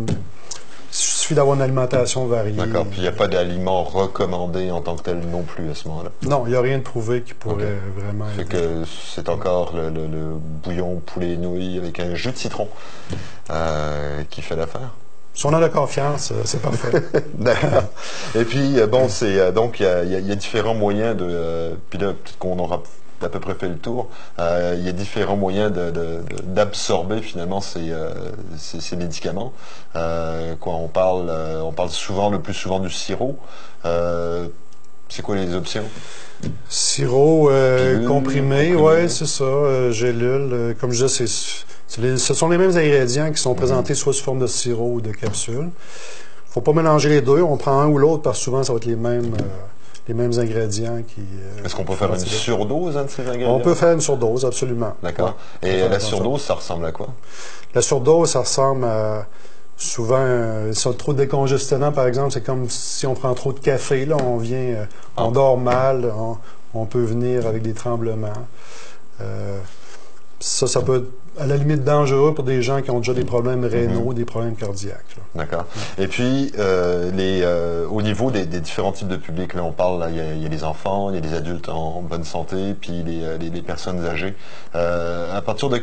suffit 0.92 1.34
d'avoir 1.34 1.56
une 1.58 1.62
alimentation 1.62 2.26
variée. 2.28 2.56
D'accord. 2.56 2.86
Puis 2.86 3.00
il 3.00 3.02
n'y 3.02 3.08
a 3.08 3.12
pas 3.12 3.28
d'aliments 3.28 3.84
recommandés 3.84 4.72
en 4.72 4.80
tant 4.80 4.96
que 4.96 5.02
tel 5.02 5.20
non 5.30 5.42
plus 5.42 5.70
à 5.72 5.76
ce 5.76 5.88
moment-là. 5.90 6.12
Non, 6.22 6.44
il 6.46 6.52
n'y 6.52 6.56
a 6.56 6.62
rien 6.62 6.78
de 6.78 6.84
prouvé 6.84 7.22
qui 7.24 7.34
pourrait 7.34 7.80
vraiment. 7.98 8.26
Fait 8.28 8.42
aider. 8.44 8.50
que 8.52 8.84
c'est 9.14 9.28
encore 9.28 9.74
le, 9.76 9.90
le- 9.90 10.08
le 10.08 10.26
bouillon 10.64 11.02
poulet 11.06 11.36
nouilles 11.36 11.78
avec 11.80 12.00
un 12.00 12.16
jus 12.16 12.32
de 12.32 12.38
citron 12.38 12.70
euh, 13.50 14.22
qui 14.30 14.42
fait 14.42 14.56
l'affaire. 14.56 14.92
Si 15.34 15.46
on 15.48 15.54
a 15.54 15.60
la 15.60 15.70
confiance, 15.70 16.32
euh, 16.32 16.42
c'est 16.46 16.62
parfait. 16.62 16.92
D'accord. 17.34 17.84
Et 18.36 18.44
puis, 18.46 18.80
euh, 18.80 18.86
bon, 18.88 19.10
c'est 19.10 19.40
euh, 19.40 19.52
donc 19.52 19.80
il 19.80 19.84
y 19.86 20.32
a, 20.32 20.36
différents 20.36 20.76
moyens 20.76 21.18
de. 21.18 21.72
puis 21.90 21.98
là, 22.00 22.08
peut-être 22.14 22.38
qu'on 22.38 22.60
aura 22.60 22.84
à 23.22 23.30
peu 23.30 23.40
près 23.40 23.56
fait 23.56 23.70
le 23.70 23.78
tour. 23.78 24.10
Il 24.38 24.84
y 24.84 24.90
a 24.90 24.92
différents 24.92 25.38
moyens 25.38 25.72
de- 25.72 25.92
de- 25.92 26.22
d'absorber 26.44 27.22
finalement 27.22 27.62
ces, 27.62 27.94
ces, 28.58 28.82
ces 28.82 28.96
médicaments. 28.98 29.54
Quoi, 29.94 30.74
on 30.74 30.90
parle, 30.90 31.32
on 31.64 31.72
parle 31.72 31.90
souvent, 31.90 32.30
le 32.30 32.42
plus 32.42 32.54
souvent 32.54 32.80
du 32.80 32.90
sirop. 32.90 33.38
C'est 35.16 35.22
quoi 35.22 35.36
les 35.36 35.54
options? 35.54 35.84
Sirop 36.70 37.50
euh, 37.52 37.94
Pilule, 37.94 38.08
comprimé, 38.08 38.56
comprimé. 38.72 38.76
ouais, 38.82 39.08
c'est 39.08 39.28
ça. 39.28 39.44
euh, 39.44 39.92
gélule, 39.92 40.50
euh, 40.52 40.74
comme 40.74 40.92
je 40.92 41.06
disais, 41.06 41.28
c'est, 41.28 42.18
ce 42.18 42.34
sont 42.34 42.50
les 42.50 42.58
mêmes 42.58 42.76
ingrédients 42.76 43.32
qui 43.32 43.40
sont 43.40 43.54
présentés 43.54 43.94
soit 43.94 44.12
sous 44.14 44.24
forme 44.24 44.40
de 44.40 44.48
sirop 44.48 44.94
ou 44.96 45.02
de 45.02 45.12
capsule. 45.12 45.70
faut 46.48 46.62
pas 46.62 46.74
mélanger 46.74 47.10
les 47.10 47.22
deux. 47.22 47.44
On 47.44 47.58
prend 47.58 47.80
un 47.80 47.88
ou 47.88 48.00
l'autre 48.00 48.24
parce 48.24 48.40
que 48.40 48.44
souvent, 48.46 48.64
ça 48.64 48.74
va 48.74 48.78
être 48.78 48.86
les 48.86 48.96
mêmes, 48.96 49.36
euh, 49.36 49.44
les 50.08 50.16
mêmes 50.16 50.34
ingrédients 50.40 51.04
qui. 51.08 51.22
euh, 51.22 51.64
Est-ce 51.64 51.76
qu'on 51.76 51.84
peut 51.86 51.94
faire 51.94 52.12
une 52.12 52.20
surdose 52.20 52.98
hein, 52.98 53.04
de 53.04 53.10
ces 53.12 53.22
ingrédients 53.22 53.56
On 53.56 53.60
peut 53.60 53.76
faire 53.76 53.94
une 53.94 54.02
surdose, 54.02 54.46
absolument. 54.46 54.96
D'accord. 55.04 55.38
Ouais, 55.62 55.70
Et 55.86 55.88
la 55.90 56.00
surdose, 56.00 56.42
ça 56.42 56.56
ressemble 56.56 56.88
à 56.88 56.92
quoi? 56.92 57.10
La 57.76 57.84
surdose, 57.84 58.32
ça 58.32 58.40
ressemble 58.40 58.86
à 58.86 59.28
souvent 59.84 60.18
euh, 60.20 60.74
ça, 60.74 60.92
trop 60.94 61.14
de 61.14 61.20
décongestionnant, 61.20 61.92
par 61.92 62.08
exemple, 62.08 62.32
c'est 62.32 62.44
comme 62.44 62.70
si 62.70 63.06
on 63.06 63.14
prend 63.14 63.34
trop 63.34 63.54
de 63.54 63.60
café, 63.60 64.06
là, 64.06 64.16
on 64.24 64.38
vient, 64.38 64.58
euh, 64.58 64.86
on 65.18 65.30
Ah. 65.30 65.32
dort 65.34 65.58
mal, 65.58 66.12
on, 66.18 66.38
on 66.74 66.86
peut 66.86 67.04
venir 67.04 67.46
avec 67.48 67.62
des 67.62 67.74
tremblements. 67.74 68.30
Euh, 69.22 69.60
ça, 70.40 70.68
ça 70.68 70.82
peut 70.82 70.98
être 70.98 71.42
à 71.42 71.48
la 71.48 71.58
limite 71.58 71.84
dangereux 71.84 72.34
pour 72.36 72.44
des 72.44 72.62
gens 72.62 72.82
qui 72.82 72.92
ont 72.92 73.00
déjà 73.00 73.14
des 73.14 73.24
problèmes 73.24 73.66
rénaux, 73.66 74.14
des 74.14 74.26
problèmes 74.26 74.56
cardiaques. 74.56 75.16
D'accord. 75.34 75.66
Et 75.98 76.08
puis, 76.08 76.52
euh, 76.60 77.10
les, 77.12 77.42
euh, 77.44 77.88
au 77.90 78.02
niveau 78.04 78.30
des, 78.30 78.46
des 78.46 78.60
différents 78.60 78.92
types 78.92 79.08
de 79.08 79.16
publics, 79.16 79.54
là, 79.56 79.64
on 79.64 79.72
parle, 79.72 80.06
il 80.12 80.18
y, 80.18 80.20
a, 80.20 80.34
il 80.34 80.44
y 80.44 80.46
a 80.46 80.50
les 80.50 80.64
enfants, 80.64 81.10
il 81.10 81.16
y 81.16 81.18
a 81.18 81.22
les 81.22 81.34
adultes 81.34 81.70
en, 81.70 82.02
bonne 82.02 82.24
santé, 82.24 82.76
puis 82.80 83.02
les, 83.04 83.24
euh, 83.24 83.38
les, 83.38 83.50
les 83.50 83.62
personnes 83.64 84.06
âgées. 84.06 84.36
Euh, 84.76 85.36
à 85.36 85.42
partir 85.42 85.70
de 85.70 85.82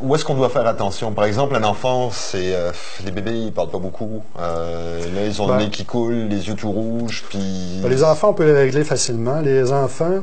où 0.00 0.14
est-ce 0.14 0.24
qu'on 0.24 0.34
doit 0.34 0.48
faire 0.48 0.66
attention? 0.66 1.12
Par 1.12 1.24
exemple, 1.24 1.54
un 1.54 1.62
enfant, 1.64 2.10
c'est 2.10 2.54
euh, 2.54 2.72
les 3.04 3.10
bébés, 3.10 3.38
ils 3.38 3.52
parlent 3.52 3.70
pas 3.70 3.78
beaucoup. 3.78 4.22
Euh, 4.38 5.14
là, 5.14 5.26
ils 5.26 5.42
ont 5.42 5.46
Ben. 5.46 5.58
le 5.58 5.64
nez 5.64 5.70
qui 5.70 5.84
coule, 5.84 6.14
les 6.14 6.48
yeux 6.48 6.54
tout 6.54 6.70
rouges, 6.70 7.24
puis. 7.28 7.80
Ben, 7.82 7.88
Les 7.88 8.02
enfants, 8.02 8.30
on 8.30 8.34
peut 8.34 8.46
les 8.46 8.52
régler 8.52 8.84
facilement. 8.84 9.40
Les 9.40 9.72
enfants, 9.72 10.20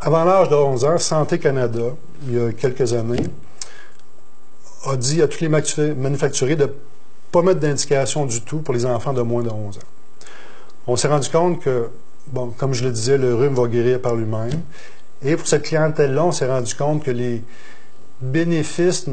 avant 0.00 0.24
l'âge 0.24 0.48
de 0.48 0.54
11 0.54 0.84
ans, 0.84 0.98
Santé 0.98 1.38
Canada, 1.38 1.80
il 2.26 2.34
y 2.34 2.40
a 2.40 2.52
quelques 2.52 2.92
années, 2.92 3.26
a 4.86 4.96
dit 4.96 5.22
à 5.22 5.28
tous 5.28 5.40
les 5.40 5.48
manufacturiers 5.48 6.56
de 6.56 6.64
ne 6.64 6.70
pas 7.32 7.42
mettre 7.42 7.60
d'indication 7.60 8.26
du 8.26 8.42
tout 8.42 8.58
pour 8.58 8.74
les 8.74 8.86
enfants 8.86 9.12
de 9.12 9.22
moins 9.22 9.42
de 9.42 9.50
11 9.50 9.76
ans. 9.76 9.80
On 10.86 10.96
s'est 10.96 11.08
rendu 11.08 11.28
compte 11.30 11.60
que, 11.60 11.88
bon, 12.28 12.52
comme 12.56 12.74
je 12.74 12.84
le 12.84 12.90
disais, 12.90 13.18
le 13.18 13.34
rhume 13.34 13.54
va 13.54 13.66
guérir 13.66 14.00
par 14.00 14.14
lui-même. 14.14 14.60
Et 15.22 15.36
pour 15.36 15.46
cette 15.46 15.62
clientèle-là, 15.62 16.24
on 16.24 16.32
s'est 16.32 16.48
rendu 16.48 16.74
compte 16.74 17.04
que 17.04 17.10
les 17.10 17.42
bénéfices 18.20 19.06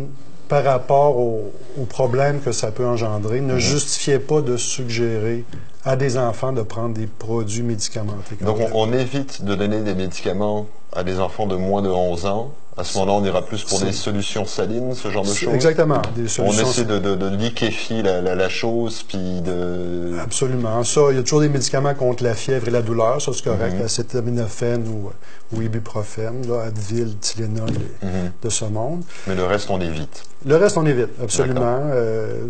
par 0.48 0.64
rapport 0.64 1.18
aux, 1.18 1.52
problèmes 1.90 2.42
que 2.42 2.52
ça 2.52 2.72
peut 2.72 2.86
engendrer 2.86 3.42
ne 3.42 3.58
justifiaient 3.58 4.20
pas 4.20 4.42
de 4.42 4.58
suggérer 4.58 5.46
à 5.86 5.96
des 5.96 6.18
enfants 6.18 6.52
de 6.52 6.62
prendre 6.62 6.94
des 6.96 7.08
produits 7.08 7.64
médicamentés. 7.64 8.36
Donc, 8.42 8.60
on 8.74 8.92
évite 8.94 9.44
de 9.44 9.56
donner 9.56 9.82
des 9.82 9.96
médicaments 9.96 10.68
à 10.94 11.04
des 11.04 11.20
enfants 11.20 11.48
de 11.48 11.56
moins 11.56 11.82
de 11.82 11.90
11 11.90 12.26
ans. 12.26 12.54
À 12.80 12.84
ce 12.84 12.96
moment-là, 13.00 13.18
on 13.20 13.26
ira 13.26 13.42
plus 13.42 13.64
pour 13.64 13.80
des 13.82 13.92
solutions 13.92 14.46
salines, 14.46 14.94
ce 14.94 15.10
genre 15.10 15.24
de 15.24 15.34
choses. 15.34 15.52
Exactement. 15.54 16.00
Des 16.16 16.26
On 16.26 16.52
solutions. 16.52 16.70
essaie 16.70 16.86
de, 16.86 17.00
de, 17.00 17.16
de 17.16 17.36
liquéfier 17.36 18.04
la, 18.04 18.22
la, 18.22 18.36
la 18.36 18.50
chose, 18.50 19.02
puis 19.02 19.42
de... 19.42 20.16
Absolument. 20.22 20.84
Ça, 20.84 21.02
il 21.10 21.16
y 21.18 21.20
a 21.20 21.24
toujours 21.24 21.42
des 21.42 21.50
médicaments 21.50 21.96
contre 21.96 22.24
la 22.24 22.36
fièvre 22.36 22.68
et 22.68 22.72
la 22.72 22.84
douleur, 22.84 23.20
ça 23.20 23.32
c'est 23.34 23.44
correct. 23.44 23.74
Mhm. 23.78 23.82
Acétaminophène 23.86 24.88
ou, 24.88 25.10
ou 25.58 25.62
ibuprofène, 25.64 26.48
là, 26.48 26.66
Advil, 26.68 27.18
Tylenol, 27.18 27.72
Mhm. 28.04 28.32
de 28.44 28.50
ce 28.50 28.66
monde. 28.66 29.02
Mais 29.26 29.34
le 29.34 29.46
reste, 29.46 29.72
on 29.72 29.82
évite. 29.82 30.24
Le 30.46 30.56
reste, 30.58 30.78
on 30.78 30.86
évite, 30.86 31.10
absolument. 31.22 31.80
Euh, 31.92 32.44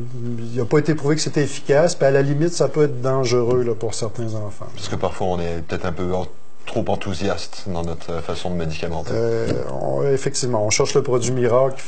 il 0.53 0.59
n'a 0.59 0.65
pas 0.65 0.79
été 0.79 0.93
prouvé 0.93 1.15
que 1.15 1.21
c'était 1.21 1.43
efficace, 1.43 1.95
puis 1.95 2.05
à 2.05 2.11
la 2.11 2.21
limite, 2.21 2.51
ça 2.53 2.67
peut 2.67 2.83
être 2.83 3.01
dangereux 3.01 3.63
là, 3.63 3.73
pour 3.75 3.93
certains 3.93 4.33
enfants. 4.33 4.67
Parce 4.75 4.89
que 4.89 4.97
parfois, 4.97 5.27
on 5.27 5.39
est 5.39 5.61
peut-être 5.65 5.85
un 5.85 5.93
peu 5.93 6.03
trop 6.67 6.85
enthousiaste 6.89 7.63
dans 7.67 7.81
notre 7.81 8.11
euh, 8.11 8.21
façon 8.21 8.51
de 8.51 8.55
médicamenter. 8.55 9.09
Euh, 9.13 9.47
on- 9.81 10.03
effectivement, 10.03 10.63
on 10.63 10.69
cherche 10.69 10.93
le 10.93 11.01
produit 11.01 11.31
miracle 11.31 11.81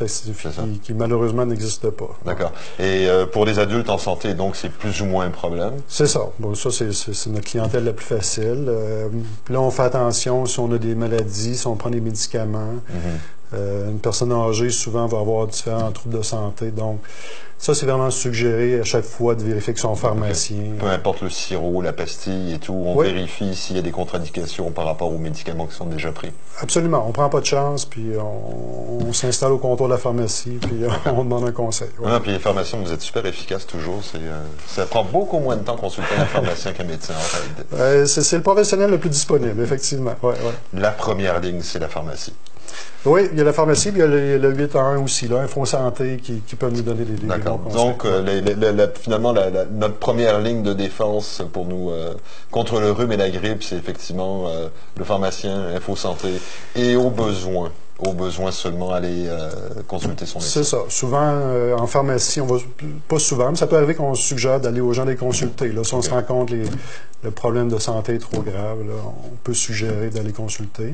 qui, 0.82 0.94
malheureusement 0.96 1.46
n'existe 1.46 1.90
pas. 1.92 2.10
D'accord. 2.26 2.52
Et 2.80 3.08
euh, 3.08 3.28
pour 3.28 3.46
les 3.46 3.60
adultes 3.60 3.90
en 3.90 4.00
santé, 4.00 4.34
donc, 4.34 4.56
c'est 4.56 4.70
plus 4.72 5.02
ou 5.02 5.06
moins 5.06 5.26
un 5.26 5.30
problème? 5.30 5.74
C'est 5.88 6.08
ça. 6.08 6.22
Bon, 6.40 6.56
ça, 6.56 6.70
c'est, 6.72 6.88
notre 7.30 7.46
clientèle 7.46 7.84
la 7.84 7.94
plus 7.94 8.06
facile. 8.06 8.66
Euh, 8.68 9.10
là, 9.50 9.62
on 9.62 9.70
fait 9.70 9.84
attention 9.84 10.46
si 10.48 10.60
on 10.60 10.72
a 10.72 10.78
des 10.80 10.96
maladies, 10.96 11.56
si 11.58 11.68
on 11.68 11.76
prend 11.76 11.90
des 11.92 12.02
médicaments. 12.02 12.74
Mhm. 12.90 13.20
Euh, 13.54 13.90
une 13.90 14.00
personne 14.00 14.32
âgée, 14.32 14.70
souvent, 14.70 15.08
va 15.08 15.20
avoir 15.20 15.48
différents 15.48 15.92
troubles 15.92 16.18
de 16.18 16.22
santé. 16.24 16.72
Donc, 16.72 17.00
ça, 17.58 17.74
c'est 17.76 17.86
vraiment 17.86 18.10
suggéré 18.10 18.80
à 18.80 18.84
chaque 18.86 19.04
fois 19.04 19.36
de 19.36 19.44
vérifier 19.44 19.74
que 19.74 19.80
son 19.82 19.94
pharmacien. 19.96 20.76
Peu 20.80 20.88
importe 20.88 21.22
le 21.24 21.30
sirop, 21.30 21.82
la 21.82 21.92
pastille 21.92 22.54
et 22.54 22.60
tout, 22.60 22.74
on 22.74 22.96
Oui. 22.96 23.08
vérifie 23.12 23.54
s'il 23.54 23.76
y 23.76 23.80
a 23.80 23.82
des 23.82 23.92
contradictions 23.92 24.72
par 24.72 24.86
rapport 24.86 25.12
aux 25.12 25.18
médicaments 25.18 25.66
qui 25.66 25.76
sont 25.76 25.86
déjà 25.88 26.12
pris. 26.14 26.32
Absolument. 26.62 27.04
On 27.06 27.12
prend 27.12 27.28
pas 27.28 27.42
de 27.42 27.46
chance, 27.46 27.84
puis 27.84 28.12
on, 28.18 29.08
on 29.10 29.14
s'installe 29.14 29.52
au 29.52 29.58
comptoir 29.58 29.90
de 29.90 29.94
la 29.96 30.00
pharmacie, 30.00 30.58
puis 30.62 30.84
on 31.08 31.24
demande 31.26 31.44
un 31.46 31.52
conseil. 31.52 31.90
Ouais. 32.00 32.18
Puis 32.22 32.32
les 32.32 32.40
pharmaciens, 32.40 32.80
vous 32.82 32.94
êtes 32.94 33.02
super 33.02 33.26
efficaces 33.26 33.68
toujours. 33.68 34.00
Euh, 34.16 34.42
ça 34.68 34.86
prend 34.86 35.04
beaucoup 35.04 35.40
moins 35.40 35.58
de 35.58 35.64
temps 35.64 35.76
consulter 35.76 36.16
un 36.18 36.26
pharmacien 36.28 36.72
qu'un 36.72 36.86
médecin, 36.86 37.14
en. 37.14 37.76
Euh, 37.78 38.06
c'est, 38.06 38.22
c'est 38.22 38.38
le 38.38 38.44
professionnel 38.44 38.90
le 38.90 39.00
plus 39.00 39.10
disponible, 39.10 39.62
effectivement. 39.62 40.16
Ouais, 40.24 40.30
ouais. 40.34 40.54
La 40.80 40.92
première 40.92 41.42
ligne, 41.42 41.62
c'est 41.62 41.80
la 41.80 41.90
pharmacie. 41.90 42.34
Oui, 43.06 43.30
il 43.32 43.38
y 43.38 43.42
a 43.42 43.44
la 43.46 43.54
pharmacie, 43.54 43.92
puis 43.92 44.00
il 44.00 44.02
y 44.02 44.04
a 44.04 44.08
le, 44.08 44.38
le 44.38 44.54
8 44.54 44.76
à 44.76 44.80
1 44.80 44.98
aussi, 45.04 45.28
là, 45.28 45.38
un 45.40 45.48
fonds 45.48 45.66
santé 45.66 46.18
qui, 46.22 46.42
qui 46.42 46.56
peut 46.56 46.70
nous 46.70 46.82
donner 46.82 47.06
des, 47.06 47.14
des 47.14 47.28
D'accord. 47.28 47.60
Donc, 47.74 48.04
euh, 48.06 48.22
les- 48.22 48.42
les- 48.42 48.56
les- 48.56 48.74
la- 48.74 48.90
finalement, 48.90 49.32
la- 49.32 49.50
la- 49.50 49.66
notre 49.66 49.96
première 49.96 50.40
ligne 50.42 50.64
de 50.64 50.74
défense 50.74 51.42
pour 51.54 51.66
nous 51.66 51.90
euh, 51.92 52.14
contre 52.52 52.80
le 52.82 52.92
rhume 52.92 53.12
et 53.14 53.18
la 53.18 53.30
grippe, 53.30 53.64
c'est 53.64 53.78
effectivement 53.78 54.50
euh, 54.50 54.68
le 54.98 55.04
pharmacien, 55.06 55.68
Info 55.76 55.96
Santé, 55.96 56.28
et 56.76 56.96
au 56.98 57.10
besoin, 57.10 57.72
au 58.00 58.12
besoin 58.14 58.52
seulement 58.52 58.92
aller 58.92 59.28
euh, 59.28 59.50
consulter 59.88 60.26
son 60.26 60.40
médecin. 60.40 60.60
C'est 60.64 60.70
ça. 60.70 60.80
Souvent, 60.90 61.22
euh, 61.24 61.76
en 61.78 61.88
pharmacie, 61.88 62.42
on 62.42 62.48
va 62.48 62.58
pas 63.08 63.20
souvent, 63.20 63.50
mais 63.52 63.58
ça 63.58 63.68
peut 63.68 63.78
arriver 63.78 63.96
qu'on 63.96 64.14
suggère 64.16 64.60
d'aller 64.60 64.82
aux 64.82 64.92
gens 64.94 65.06
les 65.06 65.16
consulter. 65.16 65.70
Là, 65.70 65.84
si 65.86 65.94
on 65.94 66.02
se 66.02 66.10
rend 66.10 66.22
compte 66.24 66.50
que 66.50 66.56
le 67.24 67.32
problème 67.32 67.70
de 67.70 67.78
santé 67.80 68.16
est 68.16 68.20
trop 68.20 68.42
grave, 68.42 68.80
là, 68.88 68.94
on 69.06 69.36
peut 69.44 69.54
suggérer 69.54 70.10
d'aller 70.10 70.32
consulter. 70.34 70.92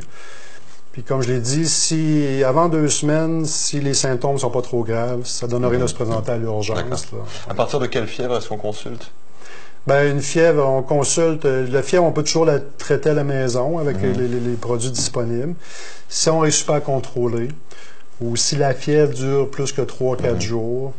Puis 0.95 1.03
comme 1.03 1.21
je 1.21 1.27
l'ai 1.27 1.41
dit, 1.41 1.67
si 1.67 2.41
avant 2.45 2.69
deux 2.69 2.87
semaines, 2.87 3.43
si 3.45 3.81
les 3.81 3.93
symptômes 3.93 4.37
sont 4.37 4.49
pas 4.49 4.61
trop 4.61 4.81
graves, 4.85 5.25
ça 5.25 5.45
donne 5.45 5.65
rien 5.65 5.79
de 5.79 5.87
se 5.87 5.93
présenter 5.93 6.31
à 6.31 6.37
l'urgence. 6.37 6.77
À 7.49 7.53
partir 7.53 7.81
de 7.81 7.85
quelle 7.87 8.07
fièvre 8.07 8.37
est-ce 8.37 8.47
qu'on 8.47 8.55
consulte? 8.57 9.11
Ben, 9.87 10.09
une 10.09 10.21
fièvre, 10.21 10.65
on 10.65 10.81
consulte. 10.83 11.43
euh, 11.43 11.67
La 11.69 11.83
fièvre, 11.83 12.05
on 12.05 12.13
peut 12.13 12.23
toujours 12.23 12.45
la 12.45 12.59
traiter 12.61 13.09
à 13.09 13.13
la 13.13 13.25
maison 13.25 13.77
avec 13.77 14.01
les, 14.01 14.13
les- 14.13 14.39
les 14.39 14.55
produits 14.55 14.89
disponibles. 14.89 15.55
Si 16.07 16.29
on 16.29 16.39
réussit 16.39 16.65
pas 16.65 16.77
à 16.77 16.79
contrôler, 16.79 17.49
ou 18.21 18.37
si 18.37 18.55
la 18.55 18.73
fièvre 18.73 19.13
dure 19.13 19.51
plus 19.51 19.73
que 19.73 19.81
3-4 19.81 20.39
jours, 20.39 20.93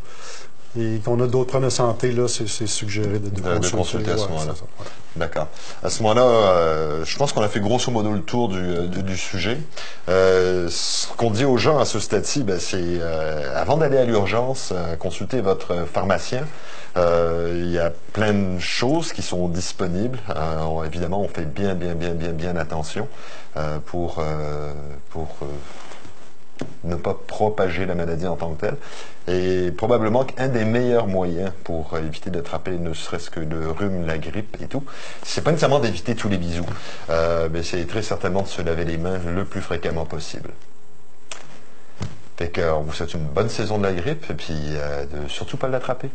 et 0.78 1.00
qu'on 1.04 1.20
a 1.22 1.26
d'autres 1.26 1.48
problèmes 1.48 1.68
de 1.70 1.74
santé, 1.74 2.12
là, 2.12 2.26
c'est 2.28 2.46
suggéré 2.66 3.18
de, 3.18 3.28
de 3.30 3.40
De- 3.40 3.58
de 3.58 3.68
consulter. 3.70 4.10
à 4.12 4.16
ce 4.18 4.28
moment-là. 4.28 4.52
ouais. 4.52 4.86
D'accord. 5.16 5.48
À 5.82 5.88
ce 5.88 6.02
moment-là, 6.02 6.22
euh, 6.26 7.04
je 7.04 7.16
pense 7.16 7.32
qu'on 7.32 7.40
a 7.42 7.48
fait 7.48 7.60
grosso 7.60 7.90
modo 7.90 8.12
le 8.12 8.20
tour 8.20 8.48
du, 8.48 8.58
euh, 8.58 8.86
du, 8.86 9.02
du 9.02 9.16
sujet. 9.16 9.56
Euh, 10.10 10.68
ce 10.70 11.06
qu'on 11.16 11.30
dit 11.30 11.44
aux 11.46 11.56
gens 11.56 11.78
à 11.78 11.84
ce 11.86 11.98
stade-ci, 12.00 12.42
ben, 12.42 12.60
c'est 12.60 12.76
euh, 12.78 13.58
avant 13.60 13.78
d'aller 13.78 13.96
à 13.96 14.04
l'urgence, 14.04 14.72
euh, 14.74 14.94
consultez 14.96 15.40
votre 15.40 15.86
pharmacien. 15.90 16.44
Euh, 16.98 17.52
il 17.56 17.70
y 17.70 17.78
a 17.78 17.90
plein 18.12 18.32
de 18.34 18.58
choses 18.58 19.12
qui 19.12 19.22
sont 19.22 19.48
disponibles. 19.48 20.18
Euh, 20.34 20.60
on- 20.62 20.84
évidemment, 20.84 21.20
on 21.22 21.28
fait 21.28 21.44
bien, 21.50 21.74
bien, 21.74 21.94
bien, 21.94 22.10
bien, 22.12 22.32
bien 22.32 22.56
attention 22.56 23.08
euh, 23.56 23.78
pour, 23.86 24.16
euh, 24.18 24.72
pour 25.10 25.28
euh, 25.42 25.46
ne 26.84 26.96
pas 26.96 27.14
propager 27.26 27.86
la 27.86 27.94
maladie 27.94 28.26
en 28.26 28.36
tant 28.36 28.54
que 28.54 28.60
telle. 28.60 28.76
Et 29.28 29.70
probablement 29.72 30.24
qu'un 30.24 30.48
des 30.48 30.64
meilleurs 30.64 31.06
moyens 31.06 31.50
pour 31.64 31.94
euh, 31.94 32.00
éviter 32.00 32.30
d'attraper 32.30 32.78
ne 32.78 32.94
serait-ce 32.94 33.30
que 33.30 33.40
le 33.40 33.70
rhume, 33.70 34.06
la 34.06 34.18
grippe 34.18 34.56
et 34.60 34.66
tout, 34.66 34.84
c'est 35.22 35.42
pas 35.42 35.50
nécessairement 35.50 35.80
d'éviter 35.80 36.14
tous 36.14 36.28
les 36.28 36.38
bisous, 36.38 36.66
euh, 37.10 37.48
mais 37.52 37.62
c'est 37.62 37.84
très 37.86 38.02
certainement 38.02 38.42
de 38.42 38.48
se 38.48 38.62
laver 38.62 38.84
les 38.84 38.98
mains 38.98 39.18
le 39.18 39.44
plus 39.44 39.60
fréquemment 39.60 40.04
possible. 40.04 40.50
Fait 42.36 42.52
vous 42.60 42.92
souhaite 42.92 43.14
une 43.14 43.24
bonne 43.24 43.48
saison 43.48 43.78
de 43.78 43.84
la 43.84 43.94
grippe 43.94 44.30
et 44.30 44.34
puis 44.34 44.54
euh, 44.54 45.06
de 45.06 45.28
surtout 45.28 45.56
pas 45.56 45.68
l'attraper. 45.68 46.10